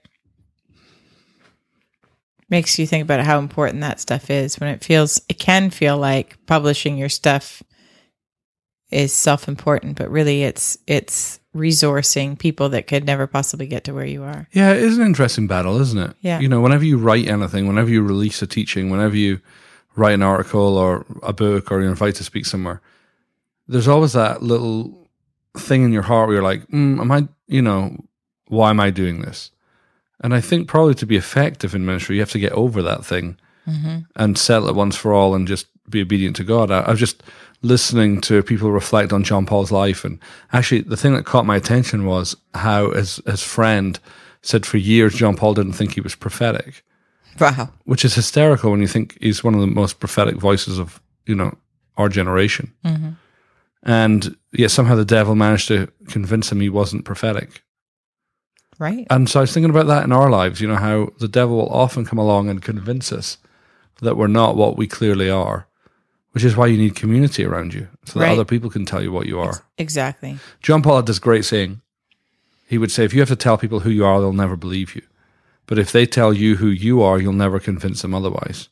Makes 2.50 2.78
you 2.78 2.86
think 2.86 3.02
about 3.04 3.22
how 3.26 3.40
important 3.40 3.82
that 3.82 4.00
stuff 4.00 4.30
is 4.30 4.60
when 4.60 4.70
it 4.70 4.84
feels, 4.84 5.20
it 5.28 5.40
can 5.40 5.72
feel 5.72 5.98
like 5.98 6.38
publishing 6.46 6.96
your 6.96 7.10
stuff 7.10 7.64
is 8.92 9.14
self 9.14 9.48
important, 9.48 9.98
but 9.98 10.10
really 10.10 10.44
it's, 10.44 10.78
it's 10.88 11.40
resourcing 11.56 12.38
people 12.38 12.70
that 12.70 12.88
could 12.88 13.06
never 13.06 13.28
possibly 13.28 13.66
get 13.66 13.84
to 13.86 13.94
where 13.94 14.06
you 14.06 14.24
are. 14.24 14.48
Yeah, 14.52 14.74
it 14.74 14.84
is 14.84 14.98
an 14.98 15.06
interesting 15.06 15.48
battle, 15.48 15.80
isn't 15.80 15.98
it? 15.98 16.16
Yeah. 16.22 16.40
You 16.40 16.50
know, 16.50 16.62
whenever 16.62 16.84
you 16.84 16.98
write 16.98 17.28
anything, 17.28 17.68
whenever 17.68 17.90
you 17.90 18.02
release 18.02 18.42
a 18.42 18.48
teaching, 18.48 18.90
whenever 18.90 19.16
you 19.16 19.40
write 19.96 20.14
an 20.14 20.22
article 20.22 20.78
or 20.78 21.06
a 21.24 21.34
book 21.34 21.72
or 21.72 21.82
you're 21.82 21.90
invited 21.90 22.16
to 22.16 22.24
speak 22.24 22.46
somewhere, 22.46 22.82
there's 23.68 23.88
always 23.88 24.14
that 24.14 24.44
little 24.44 25.10
thing 25.58 25.84
in 25.84 25.94
your 25.94 26.04
heart 26.04 26.28
where 26.28 26.36
you're 26.36 26.44
like, 26.44 26.68
mm, 26.68 27.00
am 27.00 27.12
I, 27.12 27.28
you 27.48 27.62
know, 27.62 27.98
why 28.48 28.70
am 28.70 28.80
I 28.80 28.90
doing 28.90 29.22
this? 29.22 29.52
And 30.22 30.34
I 30.34 30.42
think 30.42 30.68
probably 30.68 30.94
to 30.96 31.06
be 31.06 31.18
effective 31.18 31.74
in 31.74 31.86
ministry, 31.86 32.16
you 32.16 32.22
have 32.22 32.32
to 32.32 32.40
get 32.40 32.52
over 32.54 32.82
that 32.82 33.06
thing 33.06 33.38
and 34.16 34.38
settle 34.38 34.70
it 34.70 34.76
once 34.76 34.96
for 34.96 35.14
all 35.14 35.34
and 35.34 35.48
just 35.48 35.68
be 35.90 36.02
obedient 36.02 36.36
to 36.38 36.44
God. 36.44 36.72
I, 36.72 36.82
I 36.82 36.92
was 36.92 37.00
just 37.00 37.24
listening 37.62 38.22
to 38.22 38.44
people 38.44 38.72
reflect 38.72 39.14
on 39.14 39.24
John 39.24 39.46
Paul's 39.46 39.72
life. 39.72 40.06
And 40.06 40.20
actually, 40.54 40.82
the 40.82 40.98
thing 40.98 41.14
that 41.14 41.26
caught 41.26 41.46
my 41.46 41.56
attention 41.56 42.06
was 42.06 42.36
how 42.54 42.92
his, 42.92 43.22
his 43.26 43.44
friend 43.44 44.00
said 44.42 44.66
for 44.66 44.78
years 44.78 45.16
John 45.16 45.36
Paul 45.36 45.56
didn't 45.56 45.74
think 45.74 45.94
he 45.94 46.02
was 46.02 46.16
prophetic. 46.16 46.84
Wow. 47.40 47.70
which 47.84 48.06
is 48.06 48.16
hysterical 48.16 48.72
when 48.72 48.80
you 48.80 48.88
think 48.88 49.18
he's 49.20 49.44
one 49.44 49.54
of 49.56 49.60
the 49.60 49.68
most 49.68 50.00
prophetic 50.00 50.36
voices 50.36 50.80
of 50.80 51.02
you 51.26 51.36
know 51.36 51.58
our 51.98 52.08
generation. 52.10 52.74
Mm-hmm. 52.86 53.10
And 53.84 54.36
yet 54.52 54.72
somehow 54.72 54.96
the 54.96 55.06
devil 55.06 55.36
managed 55.36 55.68
to 55.68 55.92
convince 56.08 56.52
him 56.52 56.62
he 56.62 56.70
wasn't 56.70 57.06
prophetic. 57.06 57.62
Right. 58.80 59.06
And 59.10 59.30
so 59.30 59.40
I 59.40 59.42
was 59.42 59.54
thinking 59.54 59.70
about 59.70 59.88
that 59.88 60.04
in 60.04 60.12
our 60.12 60.30
lives. 60.30 60.60
You 60.60 60.68
know 60.68 60.76
how 60.76 61.10
the 61.20 61.28
devil 61.28 61.58
will 61.58 61.70
often 61.70 62.06
come 62.06 62.20
along 62.20 62.50
and 62.50 62.62
convince 62.62 63.12
us 63.12 63.38
that 64.02 64.18
we're 64.18 64.28
not 64.28 64.58
what 64.58 64.76
we 64.76 64.88
clearly 64.88 65.30
are, 65.30 65.68
which 66.36 66.44
is 66.44 66.56
why 66.58 66.68
you 66.68 66.78
need 66.78 66.96
community 66.96 67.46
around 67.46 67.74
you 67.74 67.88
so 68.04 68.20
that 68.20 68.26
Right. 68.26 68.32
other 68.34 68.44
people 68.46 68.70
can 68.70 68.86
tell 68.86 69.02
you 69.02 69.10
what 69.12 69.26
you 69.26 69.40
are. 69.40 69.64
Exactly. 69.78 70.38
John 70.62 70.82
Paul 70.82 70.98
had 70.98 71.06
this 71.06 71.18
great 71.18 71.46
saying. 71.46 71.80
He 72.68 72.78
would 72.78 72.92
say, 72.92 73.06
if 73.06 73.14
you 73.14 73.22
have 73.22 73.30
to 73.30 73.38
tell 73.38 73.58
people 73.58 73.80
who 73.80 73.90
you 73.90 74.04
are, 74.06 74.20
they'll 74.20 74.34
never 74.34 74.58
believe 74.58 74.96
you. 74.96 75.02
But 75.66 75.80
if 75.80 75.92
they 75.94 76.06
tell 76.06 76.34
you 76.34 76.58
who 76.58 76.68
you 76.68 77.02
are, 77.02 77.20
you'll 77.22 77.32
never 77.34 77.60
convince 77.60 78.02
them 78.02 78.14
otherwise. 78.14 78.68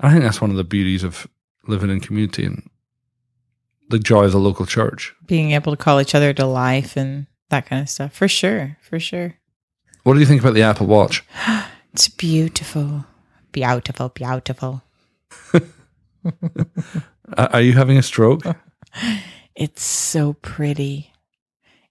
I 0.00 0.10
think 0.10 0.22
that's 0.24 0.40
one 0.40 0.50
of 0.50 0.56
the 0.56 0.64
beauties 0.64 1.04
of 1.04 1.28
living 1.68 1.90
in 1.90 2.00
community 2.00 2.44
and 2.46 2.68
the 3.90 3.98
joy 3.98 4.24
of 4.24 4.32
the 4.32 4.38
local 4.40 4.64
church. 4.66 5.14
Being 5.26 5.52
able 5.52 5.76
to 5.76 5.82
call 5.84 6.00
each 6.00 6.14
other 6.14 6.32
to 6.32 6.46
life 6.46 6.96
and 6.96 7.26
that 7.50 7.66
kind 7.66 7.82
of 7.82 7.90
stuff. 7.90 8.12
For 8.14 8.28
sure. 8.28 8.78
For 8.80 8.98
sure. 8.98 9.34
What 10.04 10.14
do 10.14 10.20
you 10.20 10.26
think 10.26 10.40
about 10.40 10.54
the 10.54 10.62
Apple 10.62 10.86
Watch? 10.86 11.22
It's 11.92 12.08
beautiful. 12.08 13.04
Beautiful. 13.52 14.08
Beautiful. 14.08 14.82
Are 17.36 17.60
you 17.60 17.72
having 17.72 17.98
a 17.98 18.02
stroke? 18.02 18.42
It's 19.54 19.82
so 19.82 20.32
pretty. 20.32 21.12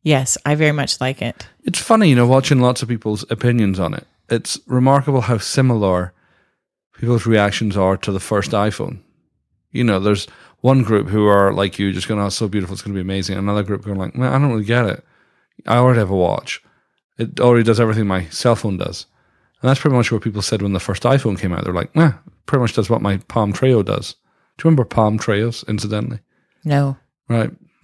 Yes, 0.01 0.35
I 0.45 0.55
very 0.55 0.71
much 0.71 0.99
like 0.99 1.21
it. 1.21 1.47
It's 1.63 1.79
funny, 1.79 2.09
you 2.09 2.15
know, 2.15 2.25
watching 2.25 2.59
lots 2.59 2.81
of 2.81 2.89
people's 2.89 3.23
opinions 3.29 3.79
on 3.79 3.93
it. 3.93 4.07
It's 4.29 4.59
remarkable 4.65 5.21
how 5.21 5.37
similar 5.37 6.11
people's 6.97 7.27
reactions 7.27 7.77
are 7.77 7.97
to 7.97 8.11
the 8.11 8.19
first 8.19 8.51
iPhone. 8.51 8.99
You 9.71 9.83
know, 9.83 9.99
there's 9.99 10.25
one 10.61 10.83
group 10.83 11.07
who 11.07 11.27
are 11.27 11.53
like 11.53 11.77
you, 11.77 11.91
just 11.93 12.07
going, 12.07 12.19
"Oh, 12.19 12.27
it's 12.27 12.35
so 12.35 12.47
beautiful, 12.47 12.73
it's 12.73 12.81
going 12.81 12.93
to 12.93 12.97
be 12.97 13.01
amazing." 13.07 13.37
Another 13.37 13.63
group 13.63 13.83
going 13.83 13.97
like, 13.97 14.15
"Man, 14.15 14.33
I 14.33 14.39
don't 14.39 14.51
really 14.51 14.63
get 14.63 14.85
it. 14.85 15.05
I 15.67 15.77
already 15.77 15.99
have 15.99 16.09
a 16.09 16.15
watch. 16.15 16.63
It 17.19 17.39
already 17.39 17.63
does 17.63 17.79
everything 17.79 18.07
my 18.07 18.25
cell 18.29 18.55
phone 18.55 18.77
does." 18.77 19.05
And 19.61 19.69
that's 19.69 19.79
pretty 19.79 19.95
much 19.95 20.11
what 20.11 20.23
people 20.23 20.41
said 20.41 20.63
when 20.63 20.73
the 20.73 20.79
first 20.79 21.03
iPhone 21.03 21.39
came 21.39 21.53
out. 21.53 21.63
They're 21.63 21.73
like, 21.73 21.95
"Nah, 21.95 22.13
pretty 22.47 22.61
much 22.61 22.73
does 22.73 22.89
what 22.89 23.01
my 23.01 23.17
Palm 23.27 23.53
Treo 23.53 23.85
does." 23.85 24.15
You 24.63 24.69
remember 24.69 24.85
Palm 24.85 25.17
Treos, 25.17 25.67
incidentally? 25.67 26.19
No. 26.63 26.97
Right. 27.27 27.51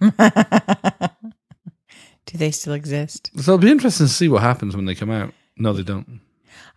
Do 2.26 2.36
they 2.36 2.50
still 2.50 2.74
exist? 2.74 3.30
So 3.36 3.54
it'll 3.54 3.58
be 3.58 3.70
interesting 3.70 4.06
to 4.06 4.12
see 4.12 4.28
what 4.28 4.42
happens 4.42 4.76
when 4.76 4.84
they 4.84 4.94
come 4.94 5.10
out. 5.10 5.32
No, 5.56 5.72
they 5.72 5.82
don't. 5.82 6.20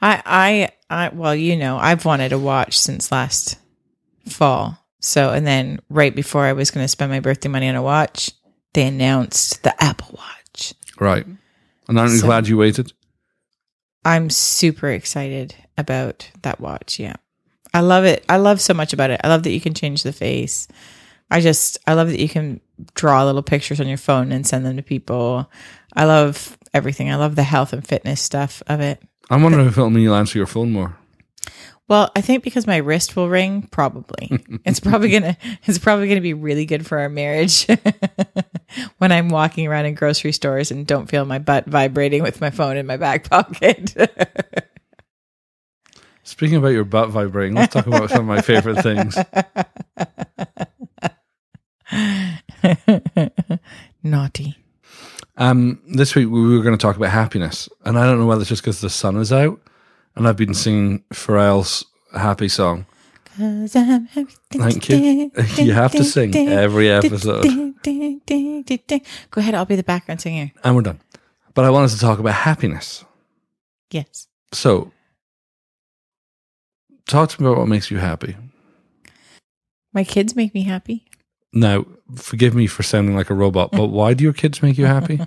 I, 0.01 0.21
I, 0.25 0.69
I, 0.89 1.09
well, 1.09 1.35
you 1.35 1.55
know, 1.57 1.77
I've 1.77 2.05
wanted 2.05 2.31
a 2.31 2.39
watch 2.39 2.79
since 2.79 3.11
last 3.11 3.59
fall. 4.27 4.77
So, 5.01 5.31
and 5.31 5.45
then 5.45 5.79
right 5.89 6.15
before 6.15 6.45
I 6.45 6.53
was 6.53 6.71
going 6.71 6.83
to 6.83 6.87
spend 6.87 7.11
my 7.11 7.19
birthday 7.19 7.49
money 7.49 7.67
on 7.67 7.75
a 7.75 7.81
watch, 7.83 8.31
they 8.73 8.87
announced 8.87 9.61
the 9.63 9.83
Apple 9.83 10.17
Watch. 10.17 10.73
Right. 10.99 11.25
And 11.87 11.99
aren't 11.99 12.13
you 12.13 12.19
So- 12.19 12.27
glad 12.27 12.47
you 12.47 12.57
waited? 12.57 12.93
I'm 14.03 14.31
super 14.31 14.89
excited 14.89 15.53
about 15.77 16.31
that 16.41 16.59
watch. 16.59 16.97
Yeah. 16.97 17.17
I 17.73 17.81
love 17.81 18.03
it. 18.05 18.25
I 18.27 18.37
love 18.37 18.59
so 18.59 18.73
much 18.73 18.93
about 18.93 19.11
it. 19.11 19.21
I 19.23 19.29
love 19.29 19.43
that 19.43 19.51
you 19.51 19.61
can 19.61 19.73
change 19.73 20.03
the 20.03 20.13
face. 20.13 20.67
I 21.29 21.39
just, 21.39 21.77
I 21.87 21.93
love 21.93 22.09
that 22.09 22.19
you 22.19 22.27
can 22.27 22.59
draw 22.93 23.23
little 23.23 23.43
pictures 23.43 23.79
on 23.79 23.87
your 23.87 23.97
phone 23.97 24.31
and 24.31 24.45
send 24.45 24.65
them 24.65 24.75
to 24.77 24.83
people. 24.83 25.49
I 25.93 26.05
love 26.05 26.57
everything. 26.73 27.11
I 27.11 27.15
love 27.15 27.35
the 27.35 27.43
health 27.43 27.73
and 27.73 27.85
fitness 27.87 28.21
stuff 28.21 28.61
of 28.67 28.81
it. 28.81 29.01
I'm 29.29 29.43
wondering 29.43 29.67
if 29.67 29.77
it'll 29.77 29.89
mean 29.89 30.03
you'll 30.03 30.15
answer 30.15 30.37
your 30.37 30.47
phone 30.47 30.71
more. 30.71 30.97
Well, 31.87 32.09
I 32.15 32.21
think 32.21 32.43
because 32.43 32.67
my 32.67 32.77
wrist 32.77 33.17
will 33.17 33.27
ring, 33.27 33.63
probably. 33.63 34.29
it's 34.65 34.79
probably 34.79 35.09
gonna 35.09 35.37
it's 35.65 35.77
probably 35.77 36.07
gonna 36.07 36.21
be 36.21 36.33
really 36.33 36.65
good 36.65 36.87
for 36.87 36.99
our 36.99 37.09
marriage 37.09 37.67
when 38.97 39.11
I'm 39.11 39.27
walking 39.27 39.67
around 39.67 39.87
in 39.87 39.95
grocery 39.95 40.31
stores 40.31 40.71
and 40.71 40.87
don't 40.87 41.09
feel 41.09 41.25
my 41.25 41.39
butt 41.39 41.65
vibrating 41.65 42.23
with 42.23 42.39
my 42.39 42.49
phone 42.49 42.77
in 42.77 42.85
my 42.85 42.95
back 42.95 43.29
pocket. 43.29 43.93
Speaking 46.31 46.55
about 46.55 46.69
your 46.69 46.85
butt 46.85 47.09
vibrating, 47.09 47.55
let's 47.55 47.73
talk 47.73 47.87
about 47.87 48.09
some 48.09 48.21
of 48.21 48.25
my 48.25 48.39
favorite 48.41 48.81
things. 48.81 49.17
Naughty. 54.03 54.57
Um, 55.37 55.81
this 55.87 56.15
week 56.15 56.29
we 56.29 56.55
were 56.57 56.63
going 56.63 56.77
to 56.77 56.81
talk 56.81 56.95
about 56.95 57.09
happiness, 57.11 57.67
and 57.83 57.99
I 57.99 58.05
don't 58.05 58.17
know 58.19 58.25
whether 58.27 58.41
it's 58.41 58.49
just 58.49 58.61
because 58.61 58.79
the 58.79 58.89
sun 58.89 59.17
is 59.17 59.33
out, 59.33 59.59
and 60.15 60.25
I've 60.27 60.37
been 60.37 60.53
singing 60.53 61.03
Pharrell's 61.13 61.83
happy 62.13 62.47
song. 62.47 62.85
'Cause 63.37 63.75
I'm 63.75 64.05
happy. 64.05 64.33
Thank 64.51 64.89
you. 64.89 65.31
You 65.57 65.73
have 65.73 65.91
to 65.91 66.03
sing 66.05 66.33
every 66.35 66.89
episode, 66.89 67.43
Go 67.83 69.41
ahead, 69.41 69.55
I'll 69.55 69.65
be 69.65 69.75
the 69.75 69.83
background 69.83 70.21
singer. 70.21 70.51
and 70.63 70.75
we're 70.75 70.81
done. 70.81 71.01
But 71.53 71.65
I 71.65 71.69
wanted 71.71 71.89
to 71.91 71.99
talk 71.99 72.19
about 72.19 72.33
happiness. 72.33 73.03
Yes. 73.89 74.27
So, 74.53 74.91
talk 77.11 77.29
to 77.29 77.41
me 77.41 77.47
about 77.47 77.59
what 77.59 77.67
makes 77.67 77.91
you 77.91 77.97
happy. 77.97 78.35
My 79.93 80.03
kids 80.03 80.35
make 80.35 80.53
me 80.53 80.63
happy. 80.63 81.05
Now, 81.53 81.85
forgive 82.15 82.55
me 82.55 82.67
for 82.67 82.83
sounding 82.83 83.15
like 83.15 83.29
a 83.29 83.33
robot, 83.33 83.71
but 83.71 83.87
why 83.87 84.13
do 84.13 84.23
your 84.23 84.33
kids 84.33 84.63
make 84.63 84.77
you 84.77 84.85
happy? 84.85 85.19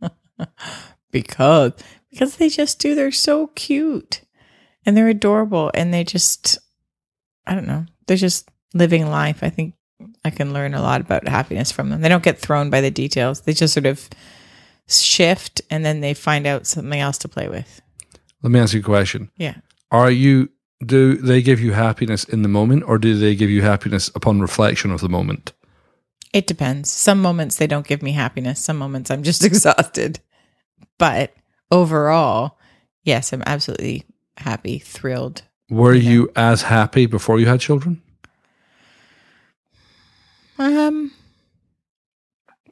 because 1.10 1.72
because 2.10 2.36
they 2.36 2.48
just 2.48 2.78
do. 2.78 2.94
They're 2.94 3.10
so 3.10 3.48
cute. 3.48 4.22
And 4.84 4.96
they're 4.96 5.08
adorable. 5.08 5.70
And 5.74 5.92
they 5.92 6.04
just 6.04 6.58
i 7.46 7.54
don't 7.54 7.66
know. 7.66 7.86
They're 8.06 8.16
just 8.16 8.48
living 8.74 9.10
life. 9.10 9.42
I 9.42 9.50
think 9.50 9.74
i 10.24 10.30
can 10.30 10.52
learn 10.52 10.74
a 10.74 10.82
lot 10.82 11.00
about 11.00 11.26
happiness 11.26 11.72
from 11.72 11.90
them. 11.90 12.00
They 12.00 12.08
don't 12.08 12.22
get 12.22 12.38
thrown 12.38 12.70
by 12.70 12.80
the 12.80 12.90
details. 12.90 13.40
They 13.40 13.52
just 13.52 13.74
sort 13.74 13.86
of 13.86 14.08
shift 14.88 15.62
and 15.70 15.84
then 15.84 16.00
they 16.00 16.14
find 16.14 16.46
out 16.46 16.66
something 16.66 17.00
else 17.00 17.18
to 17.18 17.28
play 17.28 17.48
with. 17.48 17.80
Let 18.42 18.50
me 18.50 18.60
ask 18.60 18.74
you 18.74 18.80
a 18.80 18.84
question. 18.84 19.30
yeah. 19.36 19.56
Are 19.90 20.10
you 20.10 20.48
do 20.84 21.14
they 21.16 21.40
give 21.42 21.60
you 21.60 21.72
happiness 21.72 22.24
in 22.24 22.42
the 22.42 22.48
moment 22.48 22.82
or 22.86 22.98
do 22.98 23.16
they 23.16 23.34
give 23.34 23.50
you 23.50 23.62
happiness 23.62 24.08
upon 24.14 24.40
reflection 24.40 24.90
of 24.90 25.00
the 25.00 25.08
moment? 25.08 25.52
it 26.32 26.46
depends 26.46 26.90
some 26.90 27.20
moments 27.20 27.56
they 27.56 27.66
don't 27.66 27.86
give 27.86 28.02
me 28.02 28.12
happiness 28.12 28.58
some 28.58 28.78
moments 28.78 29.10
i'm 29.10 29.22
just 29.22 29.44
exhausted 29.50 30.18
but 30.98 31.34
overall 31.70 32.58
yes 33.04 33.32
i'm 33.34 33.42
absolutely 33.44 34.04
happy 34.38 34.78
thrilled 34.78 35.42
Were 35.68 35.94
you 35.94 36.30
as 36.34 36.62
happy 36.62 37.04
before 37.06 37.38
you 37.38 37.46
had 37.46 37.60
children? 37.60 38.00
Um, 40.58 41.10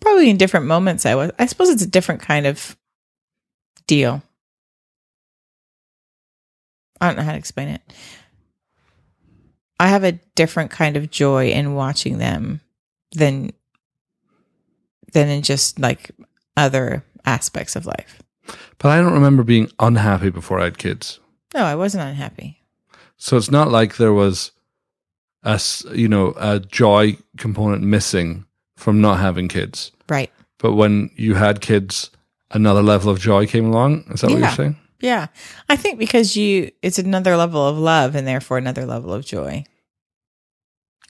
probably 0.01 0.31
in 0.31 0.37
different 0.37 0.67
moments. 0.67 1.05
I 1.07 1.15
was. 1.15 1.31
I 1.39 1.47
suppose 1.47 1.71
it's 1.71 1.83
a 1.83 1.87
different 1.87 2.21
kind 2.21 2.47
of 2.47 2.77
deal. 3.87 4.23
I 7.01 7.07
don't 7.07 7.17
know 7.17 7.23
how 7.23 7.33
to 7.33 7.39
explain 7.39 7.69
it. 7.69 7.83
I 9.79 9.89
have 9.89 10.05
a 10.05 10.13
different 10.35 10.71
kind 10.71 10.97
of 10.97 11.11
joy 11.11 11.51
in 11.51 11.75
watching 11.75 12.19
them 12.19 12.61
than 13.13 13.53
than 15.13 15.29
in 15.29 15.43
just 15.43 15.79
like 15.79 16.11
other 16.57 17.03
aspects 17.25 17.77
of 17.77 17.87
life. 17.87 18.23
But 18.79 18.91
I 18.91 19.01
don't 19.01 19.15
remember 19.15 19.43
being 19.43 19.71
unhappy 19.79 20.31
before 20.31 20.61
I 20.61 20.65
had 20.65 20.79
kids. 20.79 21.19
No, 21.55 21.65
I 21.65 21.75
wasn't 21.75 22.09
unhappy. 22.09 22.63
So 23.17 23.37
it's 23.37 23.51
not 23.51 23.71
like 23.71 23.97
there 23.97 24.13
was 24.13 24.53
a 25.43 25.61
you 25.93 26.09
know 26.09 26.35
a 26.37 26.61
joy 26.61 27.17
component 27.39 27.83
missing 27.83 28.45
from 28.77 29.01
not 29.01 29.19
having 29.19 29.49
kids. 29.49 29.93
Right. 30.09 30.31
But 30.59 30.75
when 30.75 31.11
you 31.17 31.35
had 31.35 31.61
kids, 31.61 32.11
another 32.51 32.83
level 32.83 33.11
of 33.11 33.19
joy 33.19 33.47
came 33.47 33.67
along. 33.67 34.05
Is 34.11 34.21
that 34.21 34.31
what 34.31 34.41
you're 34.41 34.51
saying? 34.51 34.77
Yeah. 35.01 35.29
I 35.69 35.77
think 35.77 35.99
because 35.99 36.37
you 36.37 36.71
it's 36.83 36.99
another 36.99 37.37
level 37.37 37.67
of 37.67 37.79
love 37.79 38.15
and 38.15 38.27
therefore 38.27 38.59
another 38.59 38.85
level 38.87 39.13
of 39.13 39.25
joy. 39.25 39.65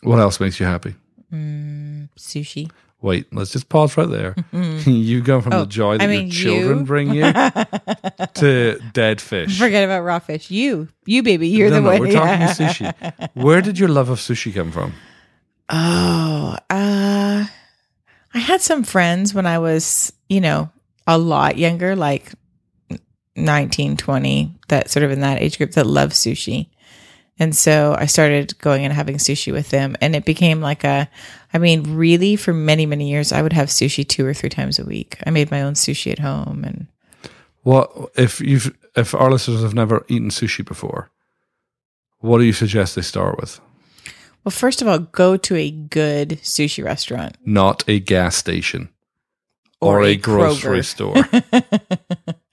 What 0.02 0.18
else 0.18 0.40
makes 0.40 0.59
you 0.61 0.66
happy? 0.66 0.94
Mm, 1.32 2.09
sushi. 2.18 2.70
Wait, 3.02 3.32
let's 3.32 3.50
just 3.50 3.68
pause 3.70 3.97
right 3.97 4.09
there. 4.11 4.35
You've 4.52 5.25
gone 5.25 5.40
from 5.42 5.54
Oh, 5.54 5.61
the 5.61 5.66
joy 5.66 5.97
that 5.99 6.09
I 6.09 6.12
your 6.12 6.30
children 6.30 6.78
you. 6.80 6.85
bring 6.85 7.14
you 7.14 7.23
to 8.35 8.78
dead 8.92 9.20
fish. 9.20 9.59
Forget 9.59 9.85
about 9.85 10.02
raw 10.02 10.18
fish. 10.18 10.50
You, 10.50 10.88
you 11.06 11.23
baby, 11.23 11.49
you're 11.49 11.70
no, 11.70 11.76
the 11.76 11.80
no, 11.82 11.88
one. 11.90 12.00
we're 12.00 12.12
talking 12.12 12.47
sushi. 12.49 13.30
Where 13.35 13.62
did 13.62 13.78
your 13.78 13.88
love 13.88 14.11
of 14.11 14.18
sushi 14.18 14.54
come 14.54 14.70
from? 14.70 14.92
Oh, 15.70 16.56
uh, 16.68 17.47
I 18.35 18.38
had 18.38 18.61
some 18.61 18.85
friends 18.85 19.32
when 19.32 19.47
I 19.47 19.59
was, 19.59 20.12
you 20.28 20.40
know, 20.40 20.70
a 21.06 21.16
lot 21.16 21.56
younger, 21.56 21.97
like 21.97 22.32
19, 23.37 23.96
20, 23.96 24.54
that 24.68 24.90
sort 24.90 25.04
of 25.04 25.10
in 25.10 25.20
that 25.20 25.40
age 25.40 25.58
group 25.58 25.72
that 25.72 25.87
love 25.87 26.10
sushi. 26.10 26.68
And 27.38 27.56
so 27.56 27.96
I 27.99 28.04
started 28.04 28.56
going 28.58 28.84
and 28.84 28.92
having 28.92 29.16
sushi 29.16 29.50
with 29.50 29.70
them. 29.70 29.96
And 30.02 30.14
it 30.14 30.26
became 30.26 30.60
like 30.60 30.84
a, 30.84 31.08
I 31.54 31.58
mean, 31.58 31.96
really, 31.96 32.37
for 32.37 32.52
many, 32.52 32.84
many 32.84 33.10
years, 33.10 33.32
I 33.32 33.40
would 33.40 33.54
have 33.54 33.68
sushi 33.68 34.06
two 34.06 34.26
or 34.26 34.34
three 34.34 34.50
times 34.50 34.78
a 34.78 34.84
week. 34.84 35.18
I 35.26 35.30
made 35.30 35.50
my 35.50 35.62
own 35.62 35.72
sushi 35.72 36.12
at 36.12 36.18
home. 36.18 36.64
And 36.64 36.87
What 37.62 37.90
if 38.14 38.40
you've 38.42 38.76
if 38.94 39.14
our 39.14 39.30
listeners 39.30 39.62
have 39.62 39.75
never 39.75 40.04
eaten 40.08 40.28
sushi 40.28 40.66
before? 40.66 41.10
What 42.18 42.38
do 42.38 42.44
you 42.44 42.52
suggest 42.52 42.94
they 42.94 43.02
start 43.02 43.40
with? 43.40 43.58
Well, 44.44 44.50
first 44.50 44.82
of 44.82 44.88
all, 44.88 44.99
go 44.99 45.38
to 45.38 45.56
a 45.56 45.70
good 45.70 46.40
sushi 46.42 46.84
restaurant 46.84 47.37
Not 47.44 47.84
a 47.88 48.00
gas 48.00 48.37
station 48.37 48.90
or, 49.80 50.02
a, 50.02 50.16
grocery 50.16 50.84
store. 50.84 51.14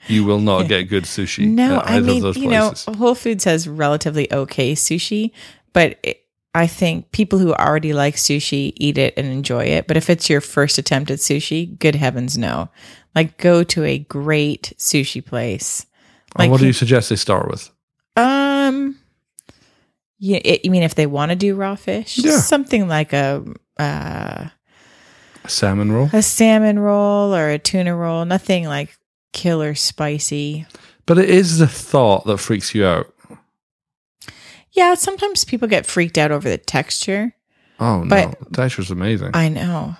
you 0.07 0.23
will 0.25 0.39
not 0.39 0.67
get 0.67 0.83
good 0.83 1.03
sushi. 1.05 1.47
No, 1.47 1.79
I 1.81 1.99
mean, 1.99 2.17
of 2.17 2.21
those 2.23 2.37
you 2.37 2.49
know. 2.49 2.73
Whole 2.97 3.15
Foods 3.15 3.43
has 3.45 3.67
relatively 3.67 4.31
okay 4.31 4.73
sushi, 4.73 5.31
but 5.73 5.97
it, 6.03 6.23
I 6.55 6.65
think 6.67 7.11
people 7.11 7.37
who 7.39 7.53
already 7.53 7.93
like 7.93 8.15
sushi 8.15 8.73
eat 8.77 8.97
it 8.97 9.13
and 9.17 9.27
enjoy 9.27 9.65
it. 9.65 9.87
But 9.87 9.97
if 9.97 10.09
it's 10.09 10.29
your 10.29 10.41
first 10.41 10.77
attempt 10.77 11.11
at 11.11 11.19
sushi, 11.19 11.77
good 11.77 11.95
heavens 11.95 12.37
no. 12.37 12.69
Like 13.15 13.37
go 13.37 13.63
to 13.63 13.83
a 13.83 13.99
great 13.99 14.73
sushi 14.77 15.23
place. 15.23 15.85
And 16.35 16.39
Like 16.45 16.51
what 16.51 16.59
do 16.59 16.67
you 16.67 16.73
suggest 16.73 17.09
they 17.09 17.15
start 17.15 17.47
with? 17.49 17.69
um 18.15 18.97
yeah, 20.19 20.39
it, 20.43 20.65
you 20.65 20.71
mean 20.71 20.81
if 20.81 20.95
they 20.95 21.05
want 21.05 21.29
to 21.29 21.35
do 21.35 21.53
raw 21.55 21.75
fish? 21.75 22.17
Yeah. 22.17 22.39
Something 22.39 22.87
like 22.87 23.13
a 23.13 23.43
uh 23.79 24.47
A 25.43 25.49
salmon 25.49 25.91
roll? 25.91 26.09
a 26.11 26.23
salmon 26.23 26.79
roll 26.79 27.35
or 27.35 27.49
a 27.49 27.59
tuna 27.59 27.95
roll, 27.95 28.25
nothing 28.25 28.65
like 28.65 28.97
killer 29.37 29.75
spicy. 29.75 30.65
But 31.05 31.17
it 31.19 31.29
is 31.29 31.59
the 31.59 31.67
thought 31.67 32.25
that 32.25 32.37
freaks 32.39 32.73
you 32.75 32.85
out. 32.85 33.13
Yeah, 34.71 34.95
sometimes 34.95 35.45
people 35.45 35.67
get 35.67 35.85
freaked 35.85 36.17
out 36.17 36.31
over 36.31 36.49
the 36.49 36.57
texture. 36.57 37.33
Oh 37.79 38.03
no, 38.03 38.09
But- 38.09 38.39
the 38.39 38.55
texture's 38.61 38.91
amazing. 38.91 39.31
I 39.33 39.49
know. 39.49 39.95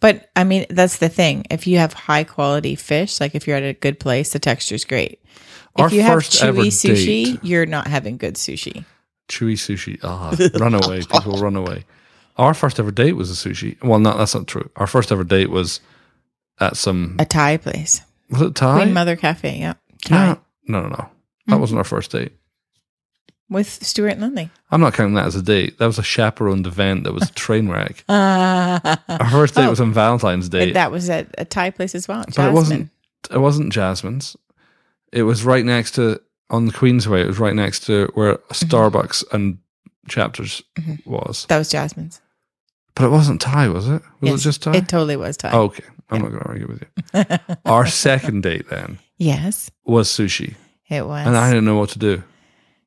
But 0.00 0.30
I 0.34 0.42
mean, 0.44 0.66
that's 0.68 0.96
the 0.96 1.08
thing. 1.08 1.44
If 1.48 1.66
you 1.68 1.78
have 1.78 1.92
high 1.92 2.24
quality 2.24 2.74
fish, 2.74 3.20
like 3.20 3.36
if 3.36 3.46
you're 3.46 3.56
at 3.56 3.62
a 3.62 3.72
good 3.74 4.00
place, 4.00 4.32
the 4.32 4.40
texture's 4.40 4.84
great. 4.84 5.20
Our 5.76 5.86
if 5.86 5.92
you 5.92 6.02
have 6.02 6.18
chewy 6.18 6.66
sushi, 6.68 7.24
date- 7.26 7.44
you're 7.44 7.66
not 7.66 7.86
having 7.86 8.16
good 8.16 8.34
sushi. 8.34 8.84
Chewy 9.28 9.52
sushi. 9.54 10.00
Ah, 10.02 10.34
run 10.58 10.74
away. 10.74 11.02
People 11.12 11.38
run 11.40 11.54
away. 11.56 11.84
Our 12.36 12.52
first 12.54 12.80
ever 12.80 12.90
date 12.90 13.12
was 13.12 13.30
a 13.30 13.34
sushi. 13.48 13.80
Well, 13.82 14.00
not 14.00 14.18
that's 14.18 14.34
not 14.34 14.48
true. 14.48 14.68
Our 14.76 14.86
first 14.88 15.12
ever 15.12 15.22
date 15.24 15.50
was 15.50 15.80
at 16.58 16.76
some 16.76 17.14
A 17.20 17.24
Thai 17.24 17.58
place. 17.58 18.00
Was 18.32 18.40
it 18.42 18.54
Thai? 18.54 18.80
Queen 18.82 18.92
Mother 18.92 19.14
Cafe, 19.16 19.58
yeah. 19.58 19.74
Thai. 20.04 20.26
No, 20.66 20.80
no, 20.80 20.82
no, 20.82 20.88
no. 20.88 21.08
That 21.46 21.56
Mhm. 21.56 21.60
wasn't 21.60 21.78
our 21.78 21.84
first 21.84 22.10
date. 22.10 22.32
With 23.48 23.68
Stuart 23.68 24.12
and 24.12 24.22
Lindley. 24.22 24.50
I'm 24.70 24.80
not 24.80 24.94
counting 24.94 25.14
that 25.14 25.26
as 25.26 25.34
a 25.36 25.42
date. 25.42 25.78
That 25.78 25.86
was 25.86 25.98
a 25.98 26.02
chaperoned 26.02 26.66
event. 26.66 27.04
That 27.04 27.12
was 27.12 27.28
a 27.28 27.32
train 27.34 27.68
wreck. 27.68 28.02
Uh, 28.08 28.80
Our 29.08 29.30
first 29.30 29.54
date 29.54 29.66
Oh. 29.66 29.70
was 29.70 29.80
on 29.80 29.92
Valentine's 29.92 30.48
Day, 30.48 30.72
that 30.72 30.90
was 30.90 31.10
at 31.10 31.28
a 31.36 31.44
Thai 31.44 31.70
place 31.70 31.94
as 31.94 32.08
well. 32.08 32.24
but 32.34 32.48
it 32.48 32.52
wasn't. 32.52 32.88
It 33.30 33.38
wasn't 33.38 33.72
Jasmine's. 33.72 34.36
It 35.12 35.24
was 35.24 35.44
right 35.44 35.64
next 35.64 35.92
to 35.92 36.20
on 36.48 36.66
the 36.66 36.72
Queensway. 36.72 37.20
It 37.24 37.26
was 37.26 37.38
right 37.38 37.54
next 37.54 37.80
to 37.86 38.10
where 38.14 38.36
Starbucks 38.52 39.24
and 39.32 39.58
Chapters 40.08 40.62
Mhm. 40.78 41.04
was. 41.06 41.44
That 41.48 41.58
was 41.58 41.68
Jasmine's. 41.68 42.20
But 42.94 43.04
it 43.04 43.10
wasn't 43.10 43.40
Thai, 43.40 43.68
was 43.68 43.86
it? 43.86 44.02
Was 44.20 44.30
Yes, 44.30 44.40
it 44.40 44.42
just 44.44 44.62
Thai? 44.62 44.76
It 44.76 44.88
totally 44.88 45.16
was 45.16 45.36
Thai. 45.36 45.50
Oh, 45.52 45.62
okay. 45.64 45.84
I'm 46.12 46.22
not 46.22 46.30
going 46.30 46.42
to 46.42 46.48
argue 46.48 46.66
with 46.68 46.82
you. 46.82 47.56
Our 47.64 47.86
second 47.86 48.42
date 48.42 48.68
then 48.70 48.98
yes, 49.18 49.70
was 49.84 50.08
sushi, 50.08 50.54
it 50.88 51.06
was. 51.06 51.26
and 51.26 51.36
I 51.36 51.48
didn't 51.50 51.64
know 51.64 51.78
what 51.78 51.90
to 51.90 51.98
do. 51.98 52.22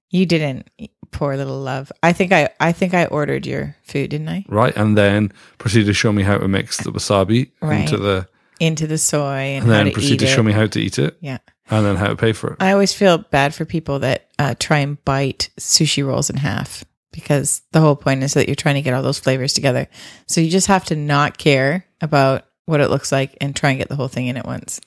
you 0.10 0.26
didn't. 0.26 0.70
Poor 1.12 1.38
little 1.38 1.60
love. 1.62 1.92
I 2.04 2.12
think 2.12 2.34
I. 2.34 2.50
I 2.60 2.72
think 2.74 2.94
I 2.94 3.06
ordered 3.06 3.46
your 3.46 3.76
food, 3.84 4.10
didn't 4.10 4.28
I? 4.28 4.44
Right, 4.50 4.76
and 4.76 4.98
then 4.98 5.32
proceeded 5.60 5.86
to 5.88 5.94
show 5.94 6.12
me 6.12 6.24
how 6.24 6.38
to 6.38 6.48
mix 6.48 6.78
the 6.84 6.92
wasabi 6.92 7.52
Right. 7.62 7.82
into 7.82 7.98
the, 7.98 8.28
Into 8.60 8.86
the 8.86 8.98
soy 8.98 9.22
and, 9.56 9.64
and 9.64 9.72
how 9.72 9.78
then 9.78 9.86
to 9.86 9.92
proceed 9.92 10.14
eat 10.16 10.20
to 10.20 10.26
it. 10.26 10.30
show 10.30 10.44
me 10.44 10.52
how 10.52 10.68
to 10.68 10.80
eat 10.80 11.00
it, 11.00 11.18
Yeah. 11.22 11.38
and 11.70 11.86
then 11.86 11.96
how 11.96 12.08
to 12.08 12.18
pay 12.18 12.34
for 12.34 12.52
it. 12.52 12.58
I 12.60 12.72
always 12.74 12.94
feel 12.94 13.18
bad 13.20 13.54
for 13.56 13.64
people 13.64 14.00
that 14.00 14.28
uh, 14.38 14.56
try 14.60 14.80
and 14.80 15.04
bite 15.06 15.50
sushi 15.58 16.06
rolls 16.06 16.30
in 16.30 16.36
half 16.38 16.84
because 17.14 17.62
the 17.72 17.80
whole 17.80 17.96
point 17.96 18.22
is 18.24 18.34
that 18.34 18.48
you're 18.50 18.56
trying 18.56 18.76
to 18.76 18.82
get 18.82 18.94
all 18.94 19.02
those 19.04 19.20
flavors 19.20 19.54
together. 19.54 19.88
So 20.28 20.42
you 20.42 20.50
just 20.50 20.68
have 20.68 20.84
to 20.86 20.98
not 20.98 21.38
care 21.38 21.86
about 22.02 22.46
what 22.66 22.82
it 22.82 22.90
looks 22.90 23.12
like 23.12 23.36
and 23.42 23.56
try 23.56 23.72
and 23.72 23.80
get 23.80 23.90
the 23.90 23.96
whole 23.96 24.08
thing 24.08 24.28
in 24.28 24.38
at 24.38 24.46
once. 24.46 24.82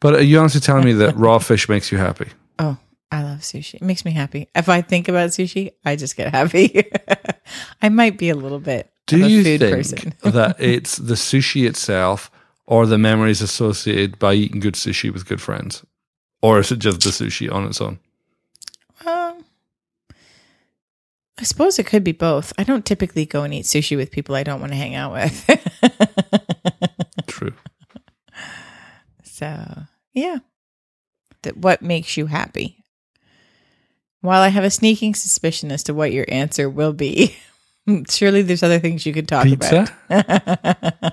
But 0.00 0.14
are 0.14 0.22
you 0.22 0.38
honestly 0.38 0.60
telling 0.60 0.84
me 0.84 0.92
that 0.94 1.16
raw 1.16 1.38
fish 1.38 1.68
makes 1.68 1.90
you 1.90 1.98
happy? 1.98 2.28
Oh, 2.58 2.76
I 3.10 3.22
love 3.22 3.40
sushi. 3.40 3.74
It 3.74 3.82
makes 3.82 4.04
me 4.04 4.12
happy. 4.12 4.48
If 4.54 4.68
I 4.68 4.82
think 4.82 5.08
about 5.08 5.30
sushi, 5.30 5.72
I 5.84 5.96
just 5.96 6.16
get 6.16 6.34
happy. 6.34 6.84
I 7.82 7.88
might 7.88 8.18
be 8.18 8.30
a 8.30 8.34
little 8.34 8.58
bit 8.60 8.90
Do 9.06 9.16
of 9.16 9.22
a 9.22 9.28
you 9.28 9.42
food 9.44 9.60
think 9.60 9.76
person. 9.76 10.14
that 10.32 10.56
it's 10.60 10.96
the 10.96 11.14
sushi 11.14 11.66
itself 11.66 12.30
or 12.66 12.86
the 12.86 12.98
memories 12.98 13.40
associated 13.40 14.18
by 14.18 14.34
eating 14.34 14.60
good 14.60 14.74
sushi 14.74 15.12
with 15.12 15.26
good 15.26 15.40
friends? 15.40 15.84
Or 16.42 16.58
is 16.58 16.70
it 16.70 16.78
just 16.78 17.00
the 17.00 17.10
sushi 17.10 17.50
on 17.50 17.64
its 17.66 17.80
own? 17.80 17.98
Um, 19.04 19.44
I 21.38 21.44
suppose 21.44 21.78
it 21.78 21.86
could 21.86 22.04
be 22.04 22.12
both. 22.12 22.52
I 22.58 22.64
don't 22.64 22.84
typically 22.84 23.24
go 23.24 23.42
and 23.44 23.54
eat 23.54 23.64
sushi 23.64 23.96
with 23.96 24.10
people 24.10 24.34
I 24.34 24.42
don't 24.42 24.60
want 24.60 24.72
to 24.72 24.76
hang 24.76 24.94
out 24.94 25.12
with. 25.12 25.50
True. 27.26 27.54
so, 29.22 29.64
yeah. 30.14 30.38
That 31.42 31.56
what 31.58 31.82
makes 31.82 32.16
you 32.16 32.26
happy? 32.26 32.82
While 34.20 34.40
I 34.42 34.48
have 34.48 34.64
a 34.64 34.70
sneaking 34.70 35.14
suspicion 35.14 35.70
as 35.70 35.82
to 35.84 35.94
what 35.94 36.12
your 36.12 36.24
answer 36.28 36.68
will 36.68 36.92
be, 36.92 37.36
surely 38.08 38.42
there's 38.42 38.62
other 38.62 38.78
things 38.80 39.06
you 39.06 39.12
could 39.12 39.28
talk 39.28 39.44
Pizza? 39.44 39.86
about. 40.08 41.12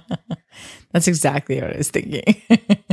That's 0.91 1.07
exactly 1.07 1.59
what 1.61 1.73
I 1.73 1.77
was 1.77 1.89
thinking. 1.89 2.41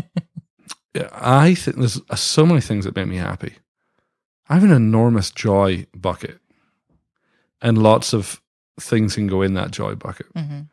Yeah, 0.92 1.08
I 1.12 1.54
think 1.54 1.76
there's 1.76 2.00
uh, 2.10 2.16
so 2.16 2.44
many 2.44 2.60
things 2.60 2.84
that 2.84 2.96
make 2.96 3.06
me 3.06 3.16
happy. 3.16 3.54
I 4.48 4.54
have 4.54 4.64
an 4.64 4.72
enormous 4.72 5.30
joy 5.30 5.86
bucket, 5.94 6.40
and 7.62 7.78
lots 7.80 8.12
of 8.12 8.40
things 8.80 9.14
can 9.14 9.28
go 9.28 9.40
in 9.40 9.54
that 9.54 9.70
joy 9.70 9.94
bucket. 9.94 10.26
Mhm. 10.34 10.66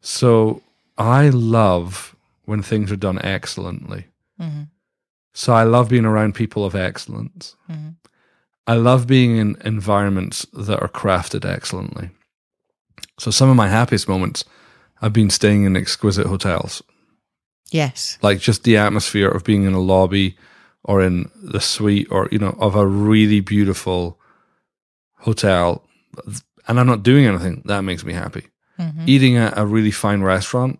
So 0.00 0.62
I 0.98 1.28
love 1.30 2.14
when 2.44 2.62
things 2.62 2.90
are 2.92 2.96
done 2.96 3.18
excellently. 3.22 4.06
Mhm. 4.40 4.68
So 5.32 5.52
I 5.52 5.62
love 5.62 5.88
being 5.88 6.04
around 6.04 6.34
people 6.34 6.64
of 6.64 6.74
excellence. 6.74 7.54
Mhm. 7.70 7.94
I 8.66 8.74
love 8.74 9.06
being 9.06 9.36
in 9.36 9.56
environments 9.64 10.44
that 10.52 10.80
are 10.82 10.88
crafted 10.88 11.44
excellently. 11.44 12.10
So 13.18 13.30
some 13.30 13.48
of 13.48 13.56
my 13.56 13.68
happiest 13.68 14.08
moments 14.08 14.44
I've 15.00 15.12
been 15.12 15.30
staying 15.30 15.64
in 15.64 15.76
exquisite 15.76 16.26
hotels 16.26 16.82
Yes. 17.70 18.18
like 18.22 18.40
just 18.40 18.64
the 18.64 18.76
atmosphere 18.76 19.28
of 19.28 19.44
being 19.44 19.62
in 19.64 19.74
a 19.74 19.80
lobby 19.80 20.36
or 20.82 21.00
in 21.02 21.30
the 21.42 21.60
suite 21.60 22.08
or 22.10 22.28
you 22.32 22.38
know 22.38 22.56
of 22.58 22.74
a 22.74 22.86
really 22.86 23.40
beautiful 23.40 24.18
hotel 25.18 25.84
and 26.66 26.78
i'm 26.80 26.86
not 26.86 27.02
doing 27.02 27.26
anything 27.26 27.62
that 27.66 27.82
makes 27.82 28.04
me 28.04 28.12
happy 28.12 28.46
Mhm. 28.78 29.06
eating 29.08 29.36
at 29.36 29.56
a 29.58 29.66
really 29.66 29.90
fine 29.90 30.22
restaurant 30.22 30.78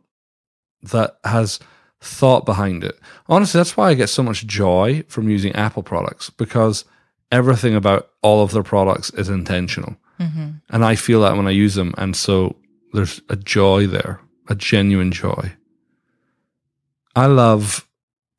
that 0.82 1.18
has 1.24 1.58
thought 2.00 2.46
behind 2.46 2.84
it 2.84 2.98
honestly 3.28 3.58
that's 3.58 3.76
why 3.76 3.88
i 3.90 3.94
get 3.94 4.08
so 4.08 4.22
much 4.22 4.46
joy 4.46 5.02
from 5.08 5.28
using 5.28 5.52
apple 5.54 5.82
products 5.82 6.30
because 6.30 6.84
everything 7.32 7.74
about 7.74 8.10
all 8.22 8.42
of 8.42 8.52
their 8.52 8.62
products 8.62 9.10
is 9.10 9.28
intentional 9.28 9.96
Mhm. 10.20 10.60
and 10.70 10.84
i 10.84 10.94
feel 10.94 11.20
that 11.22 11.36
when 11.36 11.46
i 11.48 11.50
use 11.50 11.74
them 11.74 11.92
and 11.98 12.14
so 12.16 12.54
there's 12.92 13.20
a 13.28 13.36
joy 13.36 13.86
there 13.86 14.20
a 14.48 14.54
genuine 14.54 15.10
joy 15.12 15.52
I 17.16 17.26
love, 17.26 17.84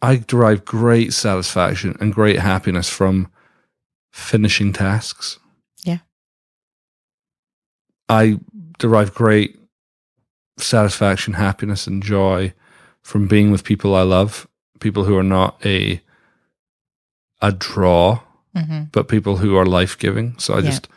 I 0.01 0.15
derive 0.25 0.63
great 0.63 1.11
satisfaction 1.11 1.97
and 1.99 2.13
great 2.13 2.39
happiness 2.39 2.87
from 2.89 3.27
finishing 4.13 4.71
tasks. 4.71 5.37
Yeah. 5.83 5.97
I 8.07 8.39
derive 8.77 9.13
great 9.13 9.58
satisfaction, 10.63 11.33
happiness, 11.33 11.87
and 11.87 12.01
joy 12.03 12.53
from 13.01 13.27
being 13.27 13.51
with 13.51 13.63
people 13.63 13.95
I 13.95 14.01
love, 14.03 14.47
people 14.79 15.03
who 15.05 15.17
are 15.17 15.23
not 15.23 15.63
a 15.65 16.01
a 17.41 17.51
draw, 17.53 18.19
Mhm. 18.55 18.91
but 18.91 19.07
people 19.07 19.37
who 19.37 19.55
are 19.55 19.65
life 19.65 19.97
giving. 19.97 20.35
So 20.39 20.55
I 20.55 20.57
Yeah. 20.57 20.71
just, 20.71 20.89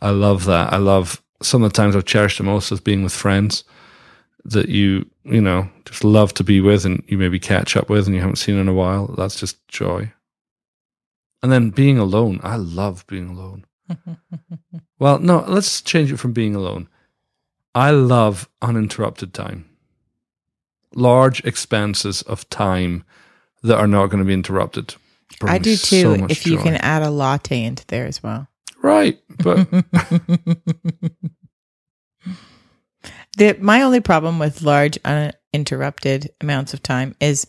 I 0.00 0.10
love 0.10 0.44
that. 0.44 0.72
I 0.72 0.76
love 0.76 1.20
some 1.42 1.64
of 1.64 1.72
the 1.72 1.76
times 1.76 1.96
I've 1.96 2.04
cherished 2.04 2.38
the 2.38 2.44
most 2.44 2.70
is 2.70 2.80
being 2.80 3.02
with 3.02 3.12
friends 3.12 3.64
that 4.44 4.68
you, 4.68 5.06
you 5.24 5.40
know, 5.40 5.68
just 5.84 6.04
love 6.04 6.32
to 6.34 6.44
be 6.44 6.60
with 6.60 6.84
and 6.84 7.02
you 7.08 7.18
maybe 7.18 7.40
catch 7.40 7.76
up 7.76 7.90
with 7.90 8.06
and 8.06 8.14
you 8.14 8.20
haven't 8.20 8.36
seen 8.36 8.56
in 8.56 8.68
a 8.68 8.72
while. 8.72 9.08
That's 9.18 9.40
just 9.40 9.56
joy. 9.66 10.12
And 11.42 11.50
then 11.50 11.70
being 11.70 11.98
alone. 11.98 12.38
I 12.44 12.54
love 12.56 13.04
being 13.08 13.28
alone. 13.28 13.64
Well, 15.00 15.18
no, 15.18 15.44
let's 15.48 15.82
change 15.82 16.12
it 16.12 16.18
from 16.18 16.32
being 16.32 16.54
alone. 16.54 16.86
I 17.74 17.90
love 17.90 18.48
uninterrupted 18.60 19.32
time. 19.32 19.68
Large 20.94 21.44
expanses 21.44 22.22
of 22.22 22.48
time 22.50 23.04
that 23.62 23.78
are 23.78 23.86
not 23.86 24.08
going 24.08 24.18
to 24.18 24.26
be 24.26 24.34
interrupted. 24.34 24.94
I 25.42 25.58
do 25.58 25.76
too. 25.76 26.18
much 26.18 26.30
if 26.30 26.46
you 26.46 26.56
joy. 26.56 26.62
can 26.62 26.74
add 26.76 27.02
a 27.02 27.10
latte 27.10 27.64
into 27.64 27.86
there 27.86 28.06
as 28.06 28.22
well. 28.22 28.48
Right. 28.82 29.18
But 29.38 29.70
the 33.38 33.56
my 33.60 33.82
only 33.82 34.00
problem 34.00 34.38
with 34.38 34.62
large 34.62 34.98
uninterrupted 35.04 36.30
amounts 36.40 36.74
of 36.74 36.82
time 36.82 37.14
is 37.20 37.46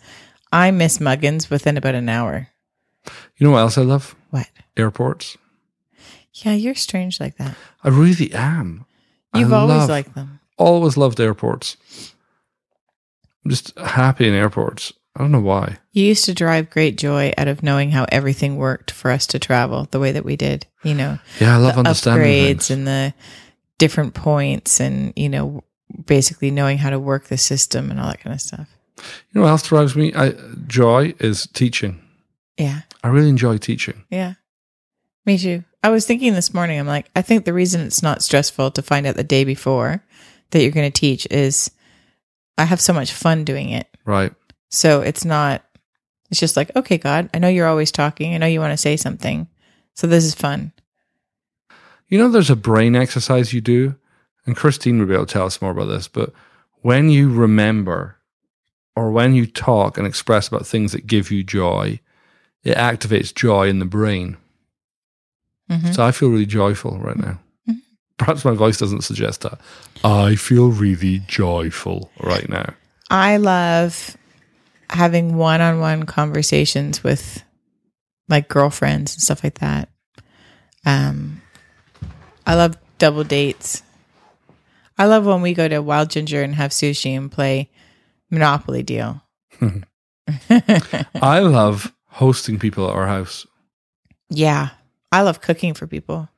I 0.51 0.71
miss 0.71 0.99
Muggins 0.99 1.49
within 1.49 1.77
about 1.77 1.95
an 1.95 2.07
hour. 2.07 2.47
you 3.35 3.45
know 3.47 3.51
what 3.51 3.59
else 3.59 3.77
I 3.77 3.81
love? 3.81 4.15
What? 4.29 4.47
Airports. 4.77 5.37
Yeah, 6.33 6.53
you're 6.53 6.75
strange 6.75 7.19
like 7.19 7.37
that. 7.37 7.55
I 7.83 7.89
really 7.89 8.31
am. 8.33 8.85
I 9.33 9.39
You've 9.39 9.53
always 9.53 9.77
love- 9.79 9.89
liked 9.89 10.15
them. 10.15 10.39
always 10.57 10.97
loved 10.97 11.19
airports. 11.19 11.77
I'm 13.45 13.51
just 13.51 13.77
happy 13.77 14.27
in 14.27 14.33
airports. 14.33 14.93
I 15.15 15.19
don't 15.19 15.31
know 15.31 15.39
why. 15.41 15.77
You 15.91 16.05
used 16.05 16.25
to 16.25 16.33
drive 16.33 16.69
great 16.71 16.97
joy 16.97 17.33
out 17.37 17.47
of 17.47 17.61
knowing 17.61 17.91
how 17.91 18.05
everything 18.09 18.57
worked 18.57 18.89
for 18.89 19.11
us 19.11 19.27
to 19.27 19.39
travel 19.39 19.87
the 19.91 19.99
way 19.99 20.11
that 20.11 20.25
we 20.25 20.35
did. 20.35 20.65
You 20.83 20.95
know, 20.95 21.19
Yeah, 21.39 21.55
I 21.55 21.57
love 21.59 21.73
the 21.73 21.79
understanding 21.79 22.23
upgrades 22.25 22.47
things. 22.67 22.71
and 22.71 22.87
the 22.87 23.13
different 23.77 24.13
points, 24.15 24.79
and 24.79 25.13
you 25.15 25.29
know, 25.29 25.63
basically 26.05 26.49
knowing 26.51 26.77
how 26.79 26.89
to 26.89 26.99
work 26.99 27.25
the 27.25 27.37
system 27.37 27.91
and 27.91 27.99
all 27.99 28.07
that 28.07 28.21
kind 28.21 28.33
of 28.33 28.41
stuff. 28.41 28.67
You 28.97 29.03
know 29.35 29.41
what 29.41 29.49
else 29.49 29.67
drives 29.67 29.95
me? 29.95 30.13
I, 30.15 30.33
joy 30.67 31.13
is 31.19 31.47
teaching. 31.53 31.99
Yeah, 32.57 32.81
I 33.03 33.09
really 33.09 33.29
enjoy 33.29 33.57
teaching. 33.57 34.03
yeah, 34.09 34.33
me 35.25 35.37
too. 35.37 35.63
I 35.81 35.89
was 35.89 36.05
thinking 36.05 36.33
this 36.33 36.53
morning. 36.53 36.79
I'm 36.79 36.87
like, 36.87 37.09
I 37.15 37.21
think 37.21 37.45
the 37.45 37.53
reason 37.53 37.81
it's 37.81 38.03
not 38.03 38.23
stressful 38.23 38.71
to 38.71 38.81
find 38.81 39.05
out 39.05 39.15
the 39.15 39.23
day 39.23 39.43
before 39.43 40.03
that 40.51 40.61
you're 40.61 40.71
going 40.71 40.91
to 40.91 40.99
teach 40.99 41.27
is 41.29 41.71
I 42.57 42.65
have 42.65 42.81
so 42.81 42.93
much 42.93 43.11
fun 43.11 43.43
doing 43.43 43.69
it. 43.69 43.87
Right. 44.05 44.33
So 44.69 45.01
it's 45.01 45.25
not, 45.25 45.63
it's 46.31 46.39
just 46.39 46.57
like, 46.57 46.75
okay, 46.75 46.97
God, 46.97 47.29
I 47.33 47.39
know 47.39 47.47
you're 47.47 47.67
always 47.67 47.91
talking. 47.91 48.33
I 48.33 48.37
know 48.37 48.47
you 48.47 48.59
want 48.59 48.71
to 48.71 48.77
say 48.77 48.97
something. 48.97 49.47
So 49.93 50.07
this 50.07 50.23
is 50.23 50.35
fun. 50.35 50.71
You 52.07 52.17
know, 52.17 52.29
there's 52.29 52.49
a 52.49 52.55
brain 52.55 52.95
exercise 52.95 53.53
you 53.53 53.61
do, 53.61 53.95
and 54.45 54.55
Christine 54.55 54.99
would 54.99 55.07
be 55.07 55.13
able 55.13 55.25
to 55.25 55.33
tell 55.33 55.45
us 55.45 55.61
more 55.61 55.71
about 55.71 55.85
this, 55.85 56.07
but 56.07 56.31
when 56.81 57.09
you 57.09 57.29
remember 57.33 58.17
or 58.95 59.11
when 59.11 59.33
you 59.33 59.45
talk 59.47 59.97
and 59.97 60.05
express 60.05 60.47
about 60.47 60.67
things 60.67 60.91
that 60.91 61.07
give 61.07 61.31
you 61.31 61.43
joy, 61.43 61.99
it 62.63 62.77
activates 62.77 63.33
joy 63.33 63.67
in 63.67 63.79
the 63.79 63.85
brain. 63.85 64.37
Mhm. 65.71 65.93
So 65.95 66.05
I 66.05 66.11
feel 66.11 66.29
really 66.29 66.45
joyful 66.45 66.97
right 66.99 67.17
now. 67.17 67.39
Mhm. 67.69 67.77
Perhaps 68.17 68.45
my 68.45 68.53
voice 68.53 68.77
doesn't 68.77 69.03
suggest 69.03 69.41
that. 69.41 69.59
I 70.03 70.35
feel 70.35 70.69
really 70.69 71.19
joyful 71.27 72.11
right 72.19 72.47
now. 72.49 72.73
I 73.09 73.37
love 73.37 74.17
having 74.89 75.35
one 75.37 75.61
on 75.61 75.79
one 75.79 76.03
conversations 76.03 77.03
with 77.03 77.43
like 78.29 78.47
girlfriends 78.49 79.13
and 79.13 79.21
stuff 79.21 79.43
like 79.43 79.59
that. 79.59 79.89
Um, 80.85 81.41
I 82.45 82.55
love 82.55 82.77
double 82.99 83.23
dates. 83.23 83.83
I 84.97 85.05
love 85.05 85.25
when 85.25 85.41
we 85.41 85.53
go 85.53 85.67
to 85.67 85.79
Wild 85.81 86.09
Ginger 86.11 86.43
and 86.43 86.53
have 86.55 86.71
sushi 86.71 87.17
and 87.17 87.31
play 87.31 87.69
Monopoly 88.29 88.83
Deal. 88.83 89.21
I 90.49 91.39
love 91.39 91.93
hosting 92.07 92.59
people 92.59 92.87
at 92.89 92.95
our 92.95 93.07
house. 93.07 93.45
yeah. 94.29 94.69
I 95.13 95.21
love 95.21 95.41
cooking 95.41 95.73
for 95.73 95.87
people. 95.87 96.29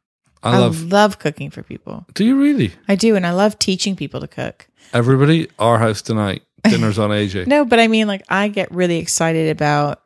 I 0.43 0.59
love. 0.59 0.83
love 0.83 1.17
cooking 1.17 1.49
for 1.49 1.63
people. 1.63 2.05
do 2.13 2.23
you 2.23 2.39
really? 2.39 2.71
I 2.87 2.95
do. 2.95 3.15
And 3.15 3.25
I 3.25 3.31
love 3.31 3.57
teaching 3.57 3.95
people 3.95 4.19
to 4.19 4.27
cook. 4.27 4.67
Everybody, 4.93 5.49
our 5.57 5.79
house 5.79 6.03
tonight. 6.03 6.43
Dinner's 6.63 6.99
on 6.99 7.09
AJ. 7.09 7.47
No, 7.47 7.65
but 7.65 7.79
I 7.79 7.87
mean, 7.87 8.07
like, 8.07 8.23
I 8.29 8.47
get 8.47 8.71
really 8.71 8.97
excited 8.97 9.49
about, 9.49 10.01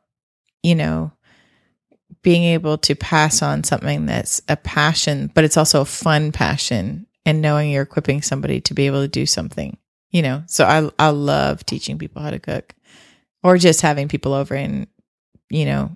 you 0.63 0.75
know, 0.75 1.11
being 2.21 2.43
able 2.43 2.77
to 2.79 2.95
pass 2.95 3.41
on 3.41 3.63
something 3.63 4.05
that's 4.05 4.41
a 4.47 4.55
passion, 4.55 5.31
but 5.33 5.43
it's 5.43 5.57
also 5.57 5.81
a 5.81 5.85
fun 5.85 6.31
passion 6.31 7.07
and 7.25 7.41
knowing 7.41 7.71
you're 7.71 7.83
equipping 7.83 8.21
somebody 8.21 8.61
to 8.61 8.73
be 8.73 8.87
able 8.87 9.01
to 9.01 9.07
do 9.07 9.25
something, 9.25 9.77
you 10.11 10.21
know. 10.21 10.43
So 10.47 10.65
I, 10.65 10.89
I 10.99 11.09
love 11.09 11.65
teaching 11.65 11.97
people 11.97 12.21
how 12.21 12.31
to 12.31 12.39
cook 12.39 12.75
or 13.43 13.57
just 13.57 13.81
having 13.81 14.07
people 14.07 14.33
over 14.33 14.53
and, 14.53 14.87
you 15.49 15.65
know, 15.65 15.95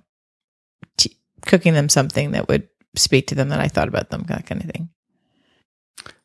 t- 0.96 1.16
cooking 1.46 1.74
them 1.74 1.88
something 1.88 2.32
that 2.32 2.48
would 2.48 2.68
speak 2.96 3.26
to 3.28 3.34
them 3.34 3.48
that 3.48 3.60
I 3.60 3.68
thought 3.68 3.88
about 3.88 4.10
them, 4.10 4.24
that 4.28 4.46
kind 4.46 4.62
of 4.62 4.70
thing. 4.70 4.88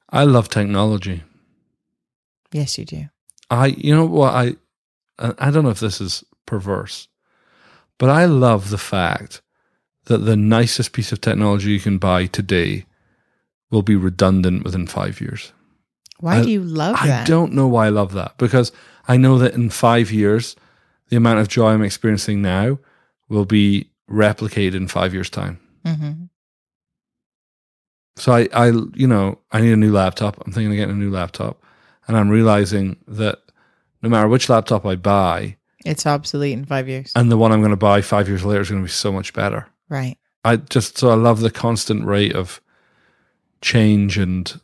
I 0.09 0.23
love 0.23 0.49
technology. 0.49 1.23
Yes, 2.51 2.77
you 2.77 2.85
do. 2.85 3.05
I, 3.49 3.67
you 3.67 3.95
know 3.95 4.05
what, 4.05 4.33
I, 4.33 4.55
I 5.19 5.33
I 5.39 5.51
don't 5.51 5.63
know 5.63 5.69
if 5.69 5.79
this 5.79 6.01
is 6.01 6.23
perverse, 6.45 7.07
but 7.97 8.09
I 8.09 8.25
love 8.25 8.69
the 8.69 8.77
fact 8.77 9.41
that 10.05 10.19
the 10.19 10.35
nicest 10.35 10.93
piece 10.93 11.11
of 11.11 11.21
technology 11.21 11.71
you 11.71 11.79
can 11.79 11.97
buy 11.99 12.25
today 12.25 12.85
will 13.71 13.83
be 13.83 13.95
redundant 13.95 14.63
within 14.63 14.87
five 14.87 15.21
years. 15.21 15.51
Why 16.19 16.37
I- 16.39 16.43
do 16.43 16.49
you 16.49 16.63
love 16.63 16.95
I 16.99 17.07
that? 17.07 17.27
don't 17.27 17.53
know 17.53 17.67
why 17.67 17.85
I 17.87 17.89
love 17.89 18.13
that 18.13 18.37
because 18.37 18.71
I 19.07 19.17
know 19.17 19.37
that 19.39 19.53
in 19.53 19.69
five 19.69 20.11
years, 20.11 20.55
the 21.09 21.17
amount 21.17 21.39
of 21.39 21.47
joy 21.47 21.69
I'm 21.71 21.83
experiencing 21.83 22.41
now 22.41 22.79
will 23.29 23.45
be 23.45 23.89
replicated 24.09 24.75
in 24.75 24.87
five 24.87 25.13
years' 25.13 25.29
time. 25.29 25.59
hmm 25.85 26.25
So 28.17 28.33
I, 28.33 28.47
I, 28.53 28.67
you 28.95 29.07
know, 29.07 29.39
I 29.51 29.61
need 29.61 29.71
a 29.71 29.77
new 29.77 29.91
laptop. 29.91 30.41
I'm 30.45 30.51
thinking 30.51 30.71
of 30.71 30.77
getting 30.77 30.95
a 30.95 30.99
new 30.99 31.11
laptop, 31.11 31.63
and 32.07 32.17
I'm 32.17 32.29
realizing 32.29 32.97
that 33.07 33.39
no 34.01 34.09
matter 34.09 34.27
which 34.27 34.49
laptop 34.49 34.85
I 34.85 34.95
buy, 34.95 35.57
It's 35.85 36.05
obsolete 36.05 36.53
in 36.53 36.65
five 36.65 36.87
years. 36.89 37.11
and 37.15 37.31
the 37.31 37.37
one 37.37 37.51
I'm 37.51 37.61
going 37.61 37.71
to 37.71 37.77
buy 37.77 38.01
five 38.01 38.27
years 38.27 38.43
later 38.43 38.61
is 38.61 38.69
going 38.69 38.81
to 38.81 38.85
be 38.85 38.91
so 38.91 39.11
much 39.11 39.33
better. 39.33 39.67
right. 39.89 40.17
I 40.45 40.55
just 40.55 40.97
so 40.97 41.09
I 41.09 41.15
love 41.15 41.41
the 41.41 41.51
constant 41.51 42.05
rate 42.05 42.33
of 42.33 42.61
change, 43.61 44.17
and 44.17 44.59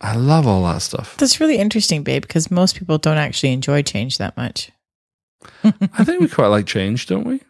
I 0.00 0.16
love 0.16 0.44
all 0.46 0.64
that 0.64 0.82
stuff. 0.82 1.16
That's 1.18 1.38
really 1.40 1.56
interesting, 1.58 2.02
babe, 2.02 2.22
because 2.22 2.50
most 2.50 2.76
people 2.76 2.98
don't 2.98 3.16
actually 3.16 3.52
enjoy 3.52 3.82
change 3.82 4.18
that 4.18 4.36
much. 4.36 4.72
I 5.64 6.04
think 6.04 6.20
we 6.20 6.28
quite 6.28 6.48
like 6.48 6.66
change, 6.66 7.06
don't 7.06 7.24
we? 7.26 7.40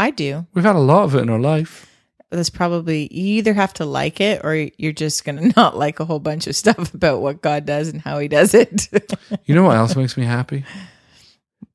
I 0.00 0.10
do. 0.10 0.46
We've 0.54 0.64
had 0.64 0.76
a 0.76 0.80
lot 0.80 1.04
of 1.04 1.14
it 1.14 1.20
in 1.20 1.28
our 1.28 1.38
life. 1.38 1.86
That's 2.30 2.48
probably 2.48 3.08
you 3.12 3.38
either 3.38 3.52
have 3.52 3.74
to 3.74 3.84
like 3.84 4.20
it 4.20 4.40
or 4.44 4.54
you're 4.78 4.92
just 4.92 5.24
going 5.24 5.36
to 5.50 5.52
not 5.56 5.76
like 5.76 6.00
a 6.00 6.04
whole 6.06 6.20
bunch 6.20 6.46
of 6.46 6.56
stuff 6.56 6.94
about 6.94 7.20
what 7.20 7.42
God 7.42 7.66
does 7.66 7.88
and 7.88 8.00
how 8.00 8.18
he 8.18 8.26
does 8.28 8.54
it. 8.54 8.88
You 9.44 9.54
know 9.54 9.64
what 9.64 9.76
else 9.76 9.96
makes 9.96 10.16
me 10.16 10.24
happy? 10.24 10.64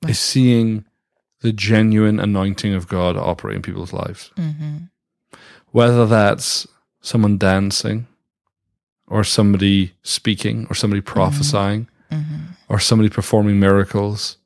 Is 0.07 0.19
seeing 0.19 0.85
the 1.41 1.51
genuine 1.53 2.19
anointing 2.19 2.73
of 2.73 2.87
God 2.87 3.17
operate 3.17 3.57
in 3.57 3.61
people's 3.61 3.93
lives. 3.93 4.31
hmm 4.35 4.77
Whether 5.71 6.05
that's 6.05 6.67
someone 7.01 7.37
dancing, 7.37 8.07
or 9.07 9.23
somebody 9.23 9.93
speaking, 10.03 10.65
or 10.69 10.75
somebody 10.75 11.01
prophesying, 11.01 11.87
hmm 12.09 12.45
or 12.69 12.79
somebody 12.79 13.09
performing 13.09 13.59
miracles. 13.59 14.37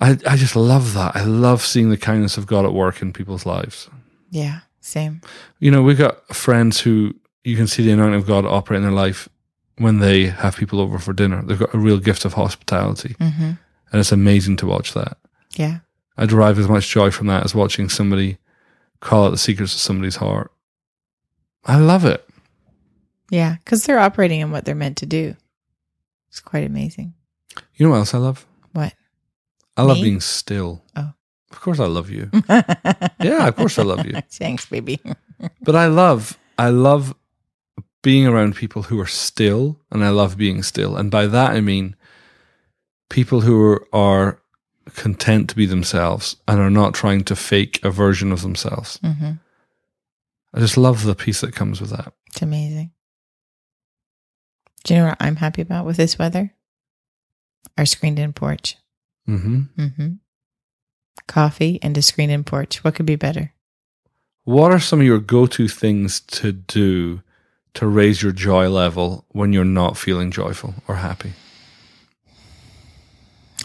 I, 0.00 0.16
I 0.26 0.36
just 0.36 0.54
love 0.56 0.94
that. 0.94 1.16
I 1.16 1.24
love 1.24 1.62
seeing 1.64 1.90
the 1.90 1.96
kindness 1.96 2.36
of 2.38 2.46
God 2.46 2.64
at 2.64 2.72
work 2.72 3.02
in 3.02 3.12
people's 3.12 3.44
lives. 3.46 3.88
Yeah, 4.30 4.60
same. 4.80 5.20
You 5.58 5.70
know, 5.70 5.82
we've 5.82 5.98
got 5.98 6.26
friends 6.34 6.80
who 6.80 7.14
you 7.44 7.56
can 7.56 7.66
see 7.66 7.82
the 7.82 7.92
anointing 7.92 8.20
of 8.20 8.26
God 8.26 8.44
operate 8.44 8.78
in 8.78 8.82
their 8.82 8.92
life 8.92 9.28
when 9.78 9.98
they 9.98 10.26
have 10.26 10.56
people 10.56 10.80
over 10.80 10.98
for 10.98 11.12
dinner. 11.12 11.42
They've 11.42 11.58
got 11.58 11.74
a 11.74 11.78
real 11.78 11.98
gift 11.98 12.24
of 12.24 12.34
hospitality. 12.34 13.16
hmm 13.18 13.52
And 13.90 14.00
it's 14.00 14.12
amazing 14.12 14.56
to 14.58 14.66
watch 14.66 14.94
that. 14.94 15.18
Yeah. 15.56 15.78
I 16.16 16.26
derive 16.26 16.58
as 16.58 16.68
much 16.68 16.88
joy 16.88 17.10
from 17.10 17.28
that 17.28 17.44
as 17.44 17.54
watching 17.54 17.88
somebody 17.88 18.38
call 19.00 19.26
out 19.26 19.30
the 19.30 19.38
secrets 19.38 19.74
of 19.74 19.80
somebody's 19.80 20.16
heart. 20.16 20.52
I 21.64 21.78
love 21.78 22.04
it. 22.04 22.28
Yeah. 23.30 23.56
Because 23.64 23.84
they're 23.84 23.98
operating 23.98 24.40
in 24.40 24.50
what 24.50 24.64
they're 24.64 24.74
meant 24.74 24.96
to 24.98 25.06
do. 25.06 25.36
It's 26.28 26.40
quite 26.40 26.64
amazing. 26.64 27.14
You 27.76 27.86
know 27.86 27.90
what 27.90 27.98
else 27.98 28.14
I 28.14 28.18
love? 28.18 28.44
I 29.78 29.82
love 29.82 29.98
Me? 29.98 30.02
being 30.02 30.20
still. 30.20 30.82
Oh. 30.96 31.12
Of 31.50 31.60
course 31.60 31.80
I 31.80 31.86
love 31.86 32.10
you. 32.10 32.30
Yeah, 33.20 33.48
of 33.48 33.56
course 33.56 33.78
I 33.78 33.82
love 33.82 34.04
you. 34.06 34.12
Thanks, 34.30 34.66
baby. 34.66 35.00
But 35.62 35.76
I 35.76 35.86
love 35.86 36.36
I 36.58 36.70
love 36.70 37.14
being 38.02 38.26
around 38.26 38.56
people 38.56 38.82
who 38.82 38.98
are 39.00 39.06
still 39.06 39.78
and 39.92 40.04
I 40.04 40.08
love 40.10 40.36
being 40.36 40.62
still. 40.64 40.96
And 40.96 41.10
by 41.10 41.26
that 41.28 41.50
I 41.52 41.60
mean 41.60 41.94
people 43.08 43.40
who 43.42 43.62
are, 43.62 43.86
are 43.92 44.40
content 44.94 45.48
to 45.50 45.56
be 45.56 45.66
themselves 45.66 46.36
and 46.48 46.58
are 46.60 46.70
not 46.70 46.92
trying 46.94 47.22
to 47.24 47.36
fake 47.36 47.78
a 47.84 47.90
version 47.90 48.32
of 48.32 48.42
themselves. 48.42 48.98
hmm 49.02 49.32
I 50.54 50.60
just 50.60 50.76
love 50.76 51.04
the 51.04 51.14
peace 51.14 51.40
that 51.42 51.54
comes 51.54 51.80
with 51.80 51.90
that. 51.90 52.12
It's 52.28 52.42
amazing. 52.42 52.90
Do 54.84 54.94
you 54.94 55.00
know 55.00 55.08
what 55.08 55.18
I'm 55.20 55.36
happy 55.36 55.60
about 55.62 55.84
with 55.86 55.96
this 55.98 56.18
weather? 56.18 56.54
Our 57.76 57.84
screened 57.86 58.18
in 58.18 58.32
porch. 58.32 58.76
Hmm 59.28 59.60
hmm 59.76 60.12
Coffee 61.26 61.78
and 61.82 61.96
a 61.98 62.02
screen 62.02 62.30
in 62.30 62.42
porch. 62.42 62.82
What 62.82 62.94
could 62.94 63.04
be 63.04 63.16
better? 63.16 63.52
What 64.44 64.72
are 64.72 64.80
some 64.80 65.00
of 65.00 65.06
your 65.06 65.18
go-to 65.18 65.68
things 65.68 66.20
to 66.20 66.52
do 66.52 67.20
to 67.74 67.86
raise 67.86 68.22
your 68.22 68.32
joy 68.32 68.70
level 68.70 69.26
when 69.28 69.52
you're 69.52 69.64
not 69.64 69.98
feeling 69.98 70.30
joyful 70.30 70.74
or 70.88 70.94
happy? 70.94 71.34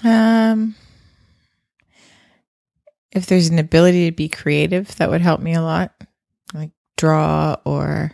Um, 0.04 0.76
if 3.14 3.28
there's 3.28 3.48
an 3.48 3.60
ability 3.60 4.10
to 4.10 4.16
be 4.16 4.28
creative, 4.28 4.94
that 4.98 5.10
would 5.10 5.22
help 5.22 5.40
me 5.40 5.54
a 5.54 5.62
lot. 5.62 5.94
Like 6.54 6.72
draw 6.98 7.56
or, 7.64 8.12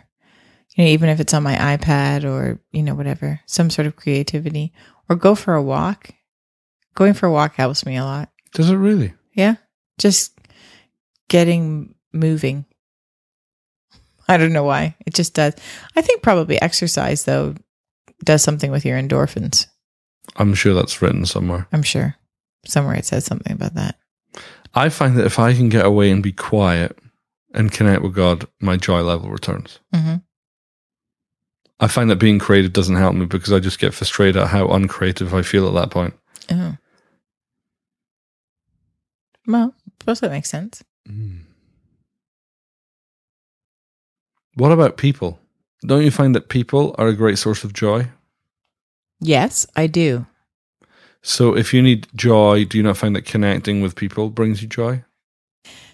you 0.76 0.84
know, 0.84 0.90
even 0.90 1.08
if 1.08 1.18
it's 1.18 1.34
on 1.34 1.42
my 1.42 1.56
iPad 1.56 2.24
or, 2.24 2.60
you 2.70 2.84
know, 2.84 2.94
whatever, 2.94 3.40
some 3.46 3.70
sort 3.70 3.86
of 3.86 3.96
creativity 3.96 4.72
or 5.08 5.16
go 5.16 5.34
for 5.34 5.54
a 5.54 5.62
walk. 5.62 6.10
Going 7.00 7.14
for 7.14 7.24
a 7.24 7.32
walk 7.32 7.54
helps 7.54 7.86
me 7.86 7.96
a 7.96 8.04
lot. 8.04 8.28
Does 8.52 8.68
it 8.68 8.76
really? 8.76 9.14
Yeah. 9.32 9.54
Just 9.98 10.38
getting 11.30 11.94
moving. 12.12 12.66
I 14.28 14.36
don't 14.36 14.52
know 14.52 14.64
why. 14.64 14.96
It 15.06 15.14
just 15.14 15.32
does. 15.32 15.54
I 15.96 16.02
think 16.02 16.20
probably 16.20 16.60
exercise 16.60 17.24
though 17.24 17.54
does 18.22 18.42
something 18.42 18.70
with 18.70 18.84
your 18.84 19.00
endorphins. 19.00 19.66
I'm 20.36 20.52
sure 20.52 20.74
that's 20.74 21.00
written 21.00 21.24
somewhere. 21.24 21.66
I'm 21.72 21.82
sure 21.82 22.16
somewhere 22.66 22.96
it 22.96 23.06
says 23.06 23.24
something 23.24 23.54
about 23.54 23.76
that. 23.76 23.96
I 24.74 24.90
find 24.90 25.16
that 25.16 25.24
if 25.24 25.38
I 25.38 25.54
can 25.54 25.70
get 25.70 25.86
away 25.86 26.10
and 26.10 26.22
be 26.22 26.32
quiet 26.32 26.98
and 27.54 27.72
connect 27.72 28.02
with 28.02 28.14
God, 28.14 28.46
my 28.60 28.76
joy 28.76 29.00
level 29.00 29.30
returns. 29.30 29.78
hmm 29.94 30.16
I 31.80 31.88
find 31.88 32.10
that 32.10 32.16
being 32.16 32.38
creative 32.38 32.74
doesn't 32.74 32.96
help 32.96 33.14
me 33.14 33.24
because 33.24 33.54
I 33.54 33.58
just 33.58 33.78
get 33.78 33.94
frustrated 33.94 34.36
at 34.36 34.48
how 34.48 34.68
uncreative 34.68 35.32
I 35.32 35.40
feel 35.40 35.66
at 35.66 35.72
that 35.80 35.90
point. 35.90 36.12
Oh. 36.50 36.76
Well, 39.50 39.74
I 39.76 39.90
suppose 40.00 40.20
that 40.20 40.30
makes 40.30 40.50
sense. 40.50 40.82
What 44.54 44.72
about 44.72 44.96
people? 44.96 45.38
Don't 45.82 46.04
you 46.04 46.10
find 46.10 46.34
that 46.34 46.48
people 46.48 46.94
are 46.98 47.08
a 47.08 47.14
great 47.14 47.38
source 47.38 47.64
of 47.64 47.72
joy? 47.72 48.08
Yes, 49.20 49.66
I 49.76 49.86
do. 49.86 50.26
So 51.22 51.56
if 51.56 51.74
you 51.74 51.82
need 51.82 52.06
joy, 52.14 52.64
do 52.64 52.78
you 52.78 52.84
not 52.84 52.96
find 52.96 53.14
that 53.16 53.26
connecting 53.26 53.80
with 53.80 53.96
people 53.96 54.30
brings 54.30 54.62
you 54.62 54.68
joy? 54.68 55.04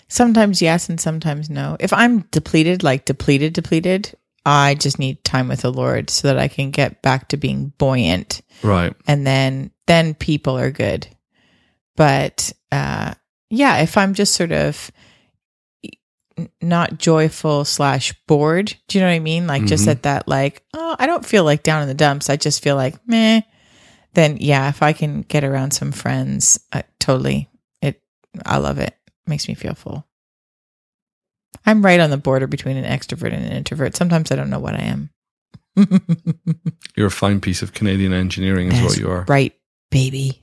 Sometimes 0.08 0.62
yes, 0.62 0.88
and 0.88 1.00
sometimes 1.00 1.50
no. 1.50 1.76
If 1.80 1.92
I'm 1.92 2.20
depleted, 2.30 2.84
like 2.84 3.04
depleted, 3.04 3.52
depleted, 3.52 4.14
I 4.44 4.74
just 4.76 5.00
need 5.00 5.24
time 5.24 5.48
with 5.48 5.62
the 5.62 5.72
Lord 5.72 6.10
so 6.10 6.28
that 6.28 6.38
I 6.38 6.46
can 6.46 6.70
get 6.70 7.02
back 7.02 7.28
to 7.28 7.36
being 7.36 7.72
buoyant. 7.78 8.42
Right. 8.62 8.94
And 9.08 9.26
then, 9.26 9.72
then 9.86 10.14
people 10.14 10.56
are 10.56 10.70
good. 10.70 11.08
But, 11.96 12.52
uh, 12.70 13.14
yeah, 13.50 13.78
if 13.78 13.96
I'm 13.96 14.14
just 14.14 14.34
sort 14.34 14.52
of 14.52 14.90
not 16.60 16.98
joyful 16.98 17.64
slash 17.64 18.12
bored, 18.26 18.74
do 18.88 18.98
you 18.98 19.02
know 19.02 19.08
what 19.08 19.14
I 19.14 19.20
mean? 19.20 19.46
Like 19.46 19.64
just 19.64 19.86
Mhm. 19.86 19.90
at 19.92 20.02
that, 20.02 20.28
like, 20.28 20.62
oh, 20.74 20.94
I 20.98 21.06
don't 21.06 21.24
feel 21.24 21.44
like 21.44 21.62
down 21.62 21.82
in 21.82 21.88
the 21.88 21.94
dumps. 21.94 22.28
I 22.28 22.36
just 22.36 22.62
feel 22.62 22.76
like 22.76 22.96
meh. 23.08 23.40
Then 24.14 24.36
yeah, 24.40 24.68
if 24.68 24.82
I 24.82 24.92
can 24.92 25.22
get 25.22 25.44
around 25.44 25.70
some 25.72 25.92
friends, 25.92 26.58
uh, 26.72 26.82
totally, 27.00 27.48
it. 27.80 28.02
I 28.44 28.58
love 28.58 28.78
it. 28.78 28.94
Makes 29.26 29.48
me 29.48 29.54
feel 29.54 29.74
full. 29.74 30.06
I'm 31.64 31.84
right 31.84 32.00
on 32.00 32.10
the 32.10 32.16
border 32.18 32.46
between 32.46 32.76
an 32.76 32.84
extrovert 32.84 33.32
and 33.32 33.44
an 33.44 33.52
introvert. 33.52 33.96
Sometimes 33.96 34.30
I 34.30 34.36
don't 34.36 34.50
know 34.50 34.60
what 34.60 34.74
I 34.74 34.82
am. 34.82 35.10
You're 36.96 37.08
a 37.08 37.10
fine 37.10 37.40
piece 37.40 37.60
of 37.62 37.72
Canadian 37.74 38.12
engineering, 38.12 38.70
is 38.72 38.82
what 38.82 38.98
you 38.98 39.10
are. 39.10 39.24
Right, 39.28 39.54
baby. 39.90 40.42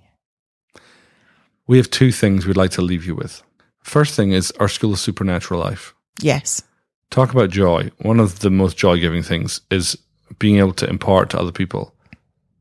We 1.67 1.77
have 1.77 1.89
two 1.89 2.11
things 2.11 2.45
we'd 2.45 2.57
like 2.57 2.71
to 2.71 2.81
leave 2.81 3.05
you 3.05 3.15
with. 3.15 3.41
First 3.79 4.15
thing 4.15 4.31
is 4.31 4.51
our 4.59 4.67
School 4.67 4.93
of 4.93 4.99
Supernatural 4.99 5.59
Life. 5.59 5.93
Yes. 6.21 6.63
Talk 7.09 7.31
about 7.31 7.49
joy. 7.49 7.91
One 7.99 8.19
of 8.19 8.39
the 8.39 8.49
most 8.49 8.77
joy 8.77 8.99
giving 8.99 9.23
things 9.23 9.61
is 9.69 9.97
being 10.39 10.57
able 10.57 10.73
to 10.73 10.89
impart 10.89 11.29
to 11.29 11.39
other 11.39 11.51
people 11.51 11.93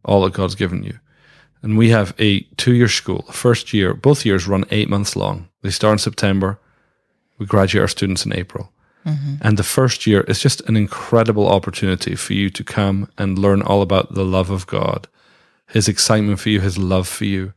all 0.04 0.22
that 0.24 0.34
God's 0.34 0.54
given 0.54 0.82
you. 0.82 0.98
And 1.62 1.78
we 1.78 1.90
have 1.90 2.14
a 2.18 2.40
two 2.56 2.74
year 2.74 2.88
school. 2.88 3.22
First 3.30 3.72
year, 3.72 3.94
both 3.94 4.26
years 4.26 4.48
run 4.48 4.64
eight 4.70 4.88
months 4.88 5.14
long. 5.14 5.48
They 5.62 5.70
start 5.70 5.92
in 5.92 5.98
September. 5.98 6.58
We 7.38 7.46
graduate 7.46 7.82
our 7.82 7.88
students 7.88 8.26
in 8.26 8.34
April. 8.34 8.72
Mm-hmm. 9.06 9.34
And 9.40 9.56
the 9.56 9.64
first 9.64 10.06
year 10.06 10.22
is 10.22 10.40
just 10.40 10.60
an 10.62 10.76
incredible 10.76 11.48
opportunity 11.48 12.14
for 12.14 12.34
you 12.34 12.50
to 12.50 12.64
come 12.64 13.08
and 13.18 13.38
learn 13.38 13.62
all 13.62 13.82
about 13.82 14.14
the 14.14 14.24
love 14.24 14.50
of 14.50 14.66
God, 14.66 15.08
His 15.68 15.88
excitement 15.88 16.40
for 16.40 16.50
you, 16.50 16.60
His 16.60 16.78
love 16.78 17.08
for 17.08 17.24
you. 17.24 17.52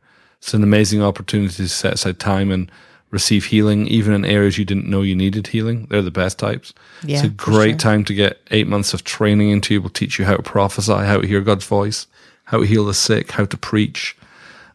It's 0.46 0.54
an 0.54 0.62
amazing 0.62 1.02
opportunity 1.02 1.56
to 1.56 1.68
set 1.68 1.94
aside 1.94 2.20
time 2.20 2.52
and 2.52 2.70
receive 3.10 3.46
healing, 3.46 3.88
even 3.88 4.14
in 4.14 4.24
areas 4.24 4.56
you 4.56 4.64
didn't 4.64 4.88
know 4.88 5.02
you 5.02 5.16
needed 5.16 5.48
healing. 5.48 5.88
They're 5.90 6.02
the 6.02 6.12
best 6.12 6.38
types. 6.38 6.72
Yeah. 7.02 7.16
it's 7.16 7.26
a 7.26 7.30
great 7.30 7.70
sure. 7.70 7.78
time 7.78 8.04
to 8.04 8.14
get 8.14 8.40
eight 8.52 8.68
months 8.68 8.94
of 8.94 9.02
training 9.02 9.50
into 9.50 9.74
you. 9.74 9.80
We'll 9.80 9.90
teach 9.90 10.20
you 10.20 10.24
how 10.24 10.36
to 10.36 10.44
prophesy, 10.44 10.92
how 10.92 11.20
to 11.20 11.26
hear 11.26 11.40
God's 11.40 11.66
voice, 11.66 12.06
how 12.44 12.60
to 12.60 12.64
heal 12.64 12.84
the 12.84 12.94
sick, 12.94 13.32
how 13.32 13.44
to 13.46 13.56
preach, 13.56 14.16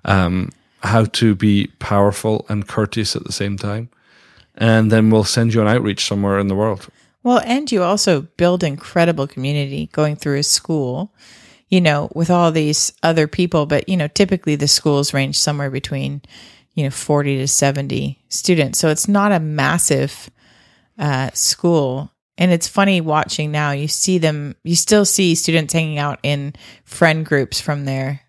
um, 0.03 0.49
how 0.83 1.05
to 1.05 1.35
be 1.35 1.67
powerful 1.79 2.45
and 2.49 2.67
courteous 2.67 3.15
at 3.15 3.23
the 3.23 3.31
same 3.31 3.55
time. 3.55 3.87
And 4.55 4.91
then 4.91 5.09
we'll 5.09 5.23
send 5.23 5.53
you 5.53 5.61
an 5.61 5.69
outreach 5.69 6.05
somewhere 6.05 6.37
in 6.37 6.49
the 6.49 6.55
world. 6.55 6.89
Well, 7.23 7.41
and 7.45 7.71
you 7.71 7.81
also 7.81 8.23
build 8.35 8.61
incredible 8.61 9.25
community 9.25 9.87
going 9.93 10.17
through 10.17 10.39
a 10.39 10.43
school, 10.43 11.13
you 11.71 11.81
know, 11.81 12.11
with 12.13 12.29
all 12.29 12.51
these 12.51 12.93
other 13.01 13.27
people. 13.27 13.65
But, 13.65 13.89
you 13.89 13.97
know, 13.97 14.09
typically 14.09 14.55
the 14.55 14.67
schools 14.67 15.13
range 15.13 15.39
somewhere 15.39 15.71
between, 15.71 16.21
you 16.75 16.83
know, 16.83 16.91
40 16.91 17.37
to 17.37 17.47
70 17.47 18.19
students. 18.29 18.77
So 18.77 18.89
it's 18.89 19.07
not 19.07 19.31
a 19.31 19.39
massive 19.39 20.29
uh, 20.99 21.31
school. 21.33 22.11
And 22.37 22.51
it's 22.51 22.67
funny 22.67 23.01
watching 23.01 23.51
now, 23.51 23.71
you 23.71 23.87
see 23.87 24.17
them, 24.17 24.55
you 24.63 24.75
still 24.75 25.05
see 25.05 25.33
students 25.33 25.73
hanging 25.73 25.97
out 25.97 26.19
in 26.23 26.53
friend 26.83 27.25
groups 27.25 27.61
from 27.61 27.85
their, 27.85 28.21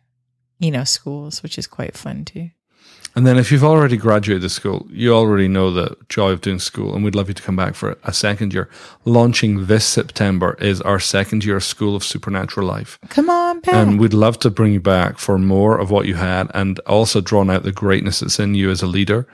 you 0.58 0.70
know, 0.70 0.84
schools, 0.84 1.42
which 1.42 1.58
is 1.58 1.66
quite 1.66 1.96
fun 1.96 2.24
too. 2.24 2.50
And 3.14 3.26
then 3.26 3.36
if 3.36 3.52
you've 3.52 3.64
already 3.64 3.98
graduated 3.98 4.42
the 4.42 4.48
school, 4.48 4.86
you 4.90 5.14
already 5.14 5.46
know 5.46 5.70
the 5.70 5.96
joy 6.08 6.30
of 6.30 6.40
doing 6.40 6.58
school, 6.58 6.94
and 6.94 7.04
we'd 7.04 7.14
love 7.14 7.28
you 7.28 7.34
to 7.34 7.42
come 7.42 7.56
back 7.56 7.74
for 7.74 7.98
a 8.04 8.12
second 8.12 8.54
year. 8.54 8.70
Launching 9.04 9.66
this 9.66 9.84
September 9.84 10.56
is 10.60 10.80
our 10.80 10.98
second 10.98 11.44
year 11.44 11.56
of 11.56 11.64
School 11.64 11.94
of 11.94 12.02
Supernatural 12.02 12.66
Life. 12.66 12.98
Come 13.10 13.28
on 13.28 13.60
back. 13.60 13.74
And 13.74 14.00
we'd 14.00 14.14
love 14.14 14.38
to 14.40 14.50
bring 14.50 14.72
you 14.72 14.80
back 14.80 15.18
for 15.18 15.38
more 15.38 15.78
of 15.78 15.90
what 15.90 16.06
you 16.06 16.14
had 16.14 16.50
and 16.54 16.78
also 16.80 17.20
drawn 17.20 17.50
out 17.50 17.64
the 17.64 17.72
greatness 17.72 18.20
that's 18.20 18.40
in 18.40 18.54
you 18.54 18.70
as 18.70 18.80
a 18.80 18.86
leader. 18.86 19.26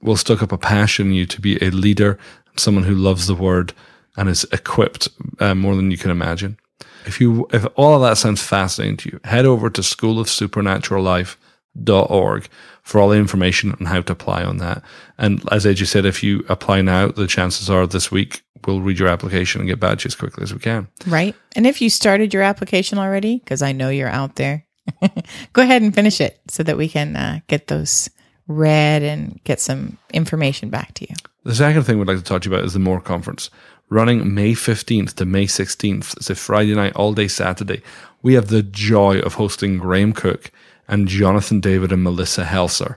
We'll 0.00 0.16
stoke 0.16 0.42
up 0.42 0.52
a 0.52 0.58
passion 0.58 1.08
in 1.08 1.12
you 1.12 1.26
to 1.26 1.42
be 1.42 1.62
a 1.62 1.68
leader, 1.70 2.18
someone 2.56 2.84
who 2.84 2.94
loves 2.94 3.26
the 3.26 3.34
word 3.34 3.74
and 4.16 4.30
is 4.30 4.46
equipped 4.50 5.08
uh, 5.40 5.54
more 5.54 5.76
than 5.76 5.90
you 5.90 5.98
can 5.98 6.10
imagine. 6.10 6.58
If 7.04 7.20
you, 7.20 7.46
if 7.52 7.66
all 7.76 7.96
of 7.96 8.02
that 8.02 8.16
sounds 8.16 8.42
fascinating 8.42 8.96
to 8.98 9.10
you, 9.10 9.18
head 9.24 9.44
over 9.44 9.68
to 9.70 9.80
schoolofsupernaturallife.org 9.82 12.48
for 12.82 13.00
all 13.00 13.08
the 13.08 13.16
information 13.16 13.72
on 13.72 13.86
how 13.86 14.00
to 14.00 14.12
apply 14.12 14.42
on 14.42 14.58
that. 14.58 14.82
And 15.18 15.42
as 15.52 15.64
AJ 15.64 15.86
said, 15.86 16.06
if 16.06 16.22
you 16.22 16.44
apply 16.48 16.82
now, 16.82 17.08
the 17.08 17.26
chances 17.26 17.68
are 17.70 17.86
this 17.86 18.10
week 18.10 18.42
we'll 18.66 18.80
read 18.80 18.98
your 18.98 19.08
application 19.08 19.60
and 19.60 19.68
get 19.68 19.80
back 19.80 19.98
to 19.98 20.04
you 20.04 20.08
as 20.08 20.14
quickly 20.14 20.42
as 20.42 20.52
we 20.52 20.60
can. 20.60 20.88
Right. 21.06 21.34
And 21.56 21.66
if 21.66 21.80
you 21.80 21.90
started 21.90 22.34
your 22.34 22.42
application 22.42 22.98
already, 22.98 23.38
because 23.38 23.62
I 23.62 23.72
know 23.72 23.88
you're 23.88 24.08
out 24.08 24.36
there, 24.36 24.66
go 25.52 25.62
ahead 25.62 25.82
and 25.82 25.94
finish 25.94 26.20
it 26.20 26.40
so 26.48 26.62
that 26.62 26.76
we 26.76 26.88
can 26.88 27.16
uh, 27.16 27.40
get 27.46 27.68
those 27.68 28.10
read 28.48 29.02
and 29.02 29.42
get 29.44 29.60
some 29.60 29.96
information 30.12 30.70
back 30.70 30.94
to 30.94 31.06
you. 31.08 31.14
The 31.44 31.54
second 31.54 31.84
thing 31.84 31.98
we'd 31.98 32.08
like 32.08 32.18
to 32.18 32.22
talk 32.22 32.42
to 32.42 32.50
you 32.50 32.54
about 32.54 32.66
is 32.66 32.74
the 32.74 32.80
More 32.80 33.00
Conference. 33.00 33.50
Running 33.88 34.34
May 34.34 34.52
15th 34.52 35.14
to 35.14 35.24
May 35.24 35.46
16th. 35.46 36.16
It's 36.16 36.30
a 36.30 36.34
Friday 36.34 36.74
night, 36.74 36.94
all 36.94 37.12
day 37.12 37.28
Saturday. 37.28 37.82
We 38.22 38.34
have 38.34 38.48
the 38.48 38.62
joy 38.62 39.20
of 39.20 39.34
hosting 39.34 39.78
Graham 39.78 40.12
Cooke 40.12 40.50
and 40.90 41.08
Jonathan 41.08 41.60
David 41.60 41.92
and 41.92 42.02
Melissa 42.02 42.44
Helser. 42.44 42.96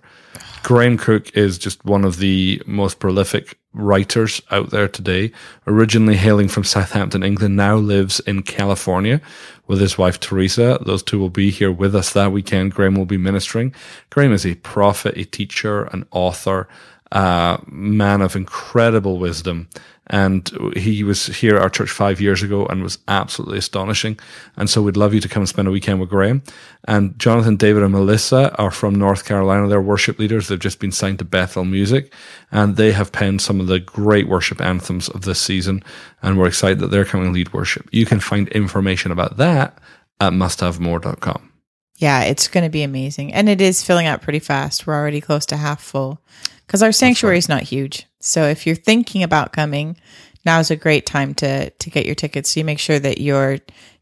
Graham 0.63 0.97
Cooke 0.97 1.35
is 1.35 1.57
just 1.57 1.83
one 1.85 2.05
of 2.05 2.17
the 2.17 2.61
most 2.65 2.99
prolific 2.99 3.57
writers 3.73 4.41
out 4.49 4.69
there 4.69 4.87
today. 4.87 5.31
Originally 5.67 6.15
hailing 6.15 6.47
from 6.47 6.63
Southampton, 6.63 7.23
England, 7.23 7.55
now 7.55 7.75
lives 7.75 8.19
in 8.21 8.43
California 8.43 9.19
with 9.67 9.81
his 9.81 9.97
wife 9.97 10.19
Teresa. 10.19 10.79
Those 10.85 11.03
two 11.03 11.19
will 11.19 11.29
be 11.29 11.49
here 11.49 11.71
with 11.71 11.95
us 11.95 12.13
that 12.13 12.31
weekend. 12.31 12.73
Graham 12.73 12.95
will 12.95 13.05
be 13.05 13.17
ministering. 13.17 13.73
Graham 14.09 14.31
is 14.31 14.45
a 14.45 14.55
prophet, 14.55 15.17
a 15.17 15.25
teacher, 15.25 15.83
an 15.85 16.05
author, 16.11 16.67
a 17.13 17.61
man 17.67 18.21
of 18.21 18.35
incredible 18.35 19.19
wisdom. 19.19 19.69
And 20.07 20.51
he 20.75 21.03
was 21.03 21.27
here 21.27 21.55
at 21.55 21.61
our 21.61 21.69
church 21.69 21.89
five 21.89 22.19
years 22.19 22.43
ago 22.43 22.65
and 22.65 22.83
was 22.83 22.97
absolutely 23.07 23.59
astonishing. 23.59 24.19
And 24.57 24.69
so 24.69 24.81
we'd 24.81 24.97
love 24.97 25.13
you 25.13 25.21
to 25.21 25.29
come 25.29 25.43
and 25.43 25.47
spend 25.47 25.67
a 25.67 25.71
weekend 25.71 26.01
with 26.01 26.09
Graham. 26.09 26.41
And 26.85 27.17
Jonathan, 27.17 27.55
David, 27.55 27.83
and 27.83 27.93
Melissa 27.93 28.53
are 28.57 28.71
from 28.71 28.95
North 28.95 29.23
Carolina. 29.23 29.69
They're 29.69 29.79
worship 29.79 30.19
leaders. 30.19 30.47
They've 30.47 30.59
just 30.59 30.79
been 30.79 30.91
signed 30.91 31.19
to 31.19 31.25
Bethel 31.25 31.63
Music, 31.63 32.13
and 32.51 32.75
they 32.75 32.91
have 32.91 33.13
penned 33.13 33.41
some 33.41 33.61
of 33.61 33.67
the 33.67 33.79
great 33.79 34.27
worship 34.27 34.59
anthems 34.59 35.07
of 35.07 35.21
this 35.21 35.39
season. 35.39 35.83
And 36.21 36.37
we're 36.37 36.47
excited 36.47 36.79
that 36.79 36.91
they're 36.91 37.05
coming 37.05 37.31
lead 37.31 37.53
worship. 37.53 37.87
You 37.93 38.05
can 38.05 38.19
find 38.19 38.49
information 38.49 39.11
about 39.11 39.37
that 39.37 39.77
at 40.19 40.33
musthavemore.com. 40.33 41.51
Yeah, 41.95 42.23
it's 42.23 42.49
going 42.49 42.65
to 42.65 42.69
be 42.69 42.83
amazing. 42.83 43.33
And 43.33 43.47
it 43.47 43.61
is 43.61 43.83
filling 43.83 44.07
out 44.07 44.21
pretty 44.21 44.39
fast. 44.39 44.85
We're 44.85 44.95
already 44.95 45.21
close 45.21 45.45
to 45.45 45.57
half 45.57 45.81
full 45.81 46.19
because 46.65 46.83
our 46.83 46.91
sanctuary 46.91 47.37
is 47.37 47.49
not 47.49 47.63
huge. 47.63 48.07
So 48.19 48.47
if 48.47 48.65
you're 48.65 48.75
thinking 48.75 49.23
about 49.23 49.53
coming, 49.53 49.97
now 50.45 50.59
is 50.59 50.71
a 50.71 50.75
great 50.75 51.05
time 51.05 51.33
to, 51.35 51.69
to 51.69 51.89
get 51.89 52.05
your 52.05 52.15
tickets. 52.15 52.51
So 52.51 52.59
you 52.59 52.65
make 52.65 52.79
sure 52.79 52.99
that 52.99 53.19
your 53.19 53.59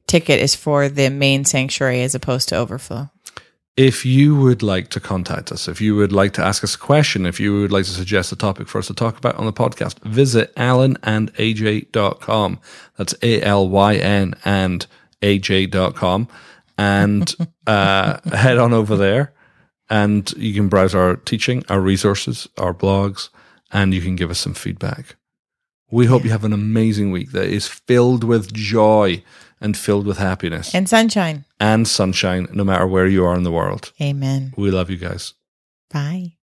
ticket 0.07 0.39
is 0.39 0.55
for 0.55 0.89
the 0.89 1.09
main 1.09 1.45
sanctuary 1.45 2.01
as 2.01 2.15
opposed 2.15 2.49
to 2.49 2.57
overflow. 2.57 3.09
If 3.77 4.05
you 4.05 4.35
would 4.35 4.61
like 4.61 4.89
to 4.89 4.99
contact 4.99 5.49
us, 5.51 5.69
if 5.69 5.79
you 5.79 5.95
would 5.95 6.11
like 6.11 6.33
to 6.33 6.43
ask 6.43 6.63
us 6.63 6.75
a 6.75 6.77
question, 6.77 7.25
if 7.25 7.39
you 7.39 7.61
would 7.61 7.71
like 7.71 7.85
to 7.85 7.91
suggest 7.91 8.31
a 8.31 8.35
topic 8.35 8.67
for 8.67 8.79
us 8.79 8.87
to 8.87 8.93
talk 8.93 9.17
about 9.17 9.35
on 9.35 9.45
the 9.45 9.53
podcast, 9.53 10.03
visit 10.03 10.53
alynandaj.com. 10.55 12.59
That's 12.97 13.15
A 13.21 13.41
L 13.41 13.69
Y 13.69 13.95
N 13.95 14.33
and 14.43 14.85
AJ.com. 15.21 16.27
And 16.77 17.33
uh, 17.67 18.17
head 18.35 18.57
on 18.57 18.73
over 18.73 18.97
there 18.97 19.33
and 19.91 20.31
you 20.37 20.53
can 20.53 20.69
browse 20.69 20.95
our 20.95 21.17
teaching, 21.17 21.63
our 21.69 21.81
resources, 21.81 22.47
our 22.57 22.73
blogs, 22.73 23.29
and 23.71 23.93
you 23.93 24.01
can 24.01 24.15
give 24.15 24.31
us 24.31 24.39
some 24.39 24.53
feedback. 24.55 25.15
We 25.91 26.05
hope 26.05 26.23
you 26.23 26.29
have 26.31 26.45
an 26.45 26.53
amazing 26.53 27.11
week 27.11 27.31
that 27.33 27.49
is 27.49 27.67
filled 27.67 28.23
with 28.23 28.53
joy 28.53 29.21
and 29.59 29.75
filled 29.77 30.07
with 30.07 30.17
happiness 30.17 30.73
And 30.73 30.87
sunshine. 30.89 31.43
and 31.59 31.85
sunshine, 31.87 32.47
no 32.53 32.63
matter 32.63 32.87
where 32.87 33.05
you 33.07 33.25
are 33.25 33.35
in 33.35 33.43
the 33.43 33.51
world. 33.51 33.91
Amen. 34.01 34.53
We 34.57 34.71
love 34.71 34.89
you 34.89 34.97
guys. 34.97 35.33
Bye. 35.93 36.37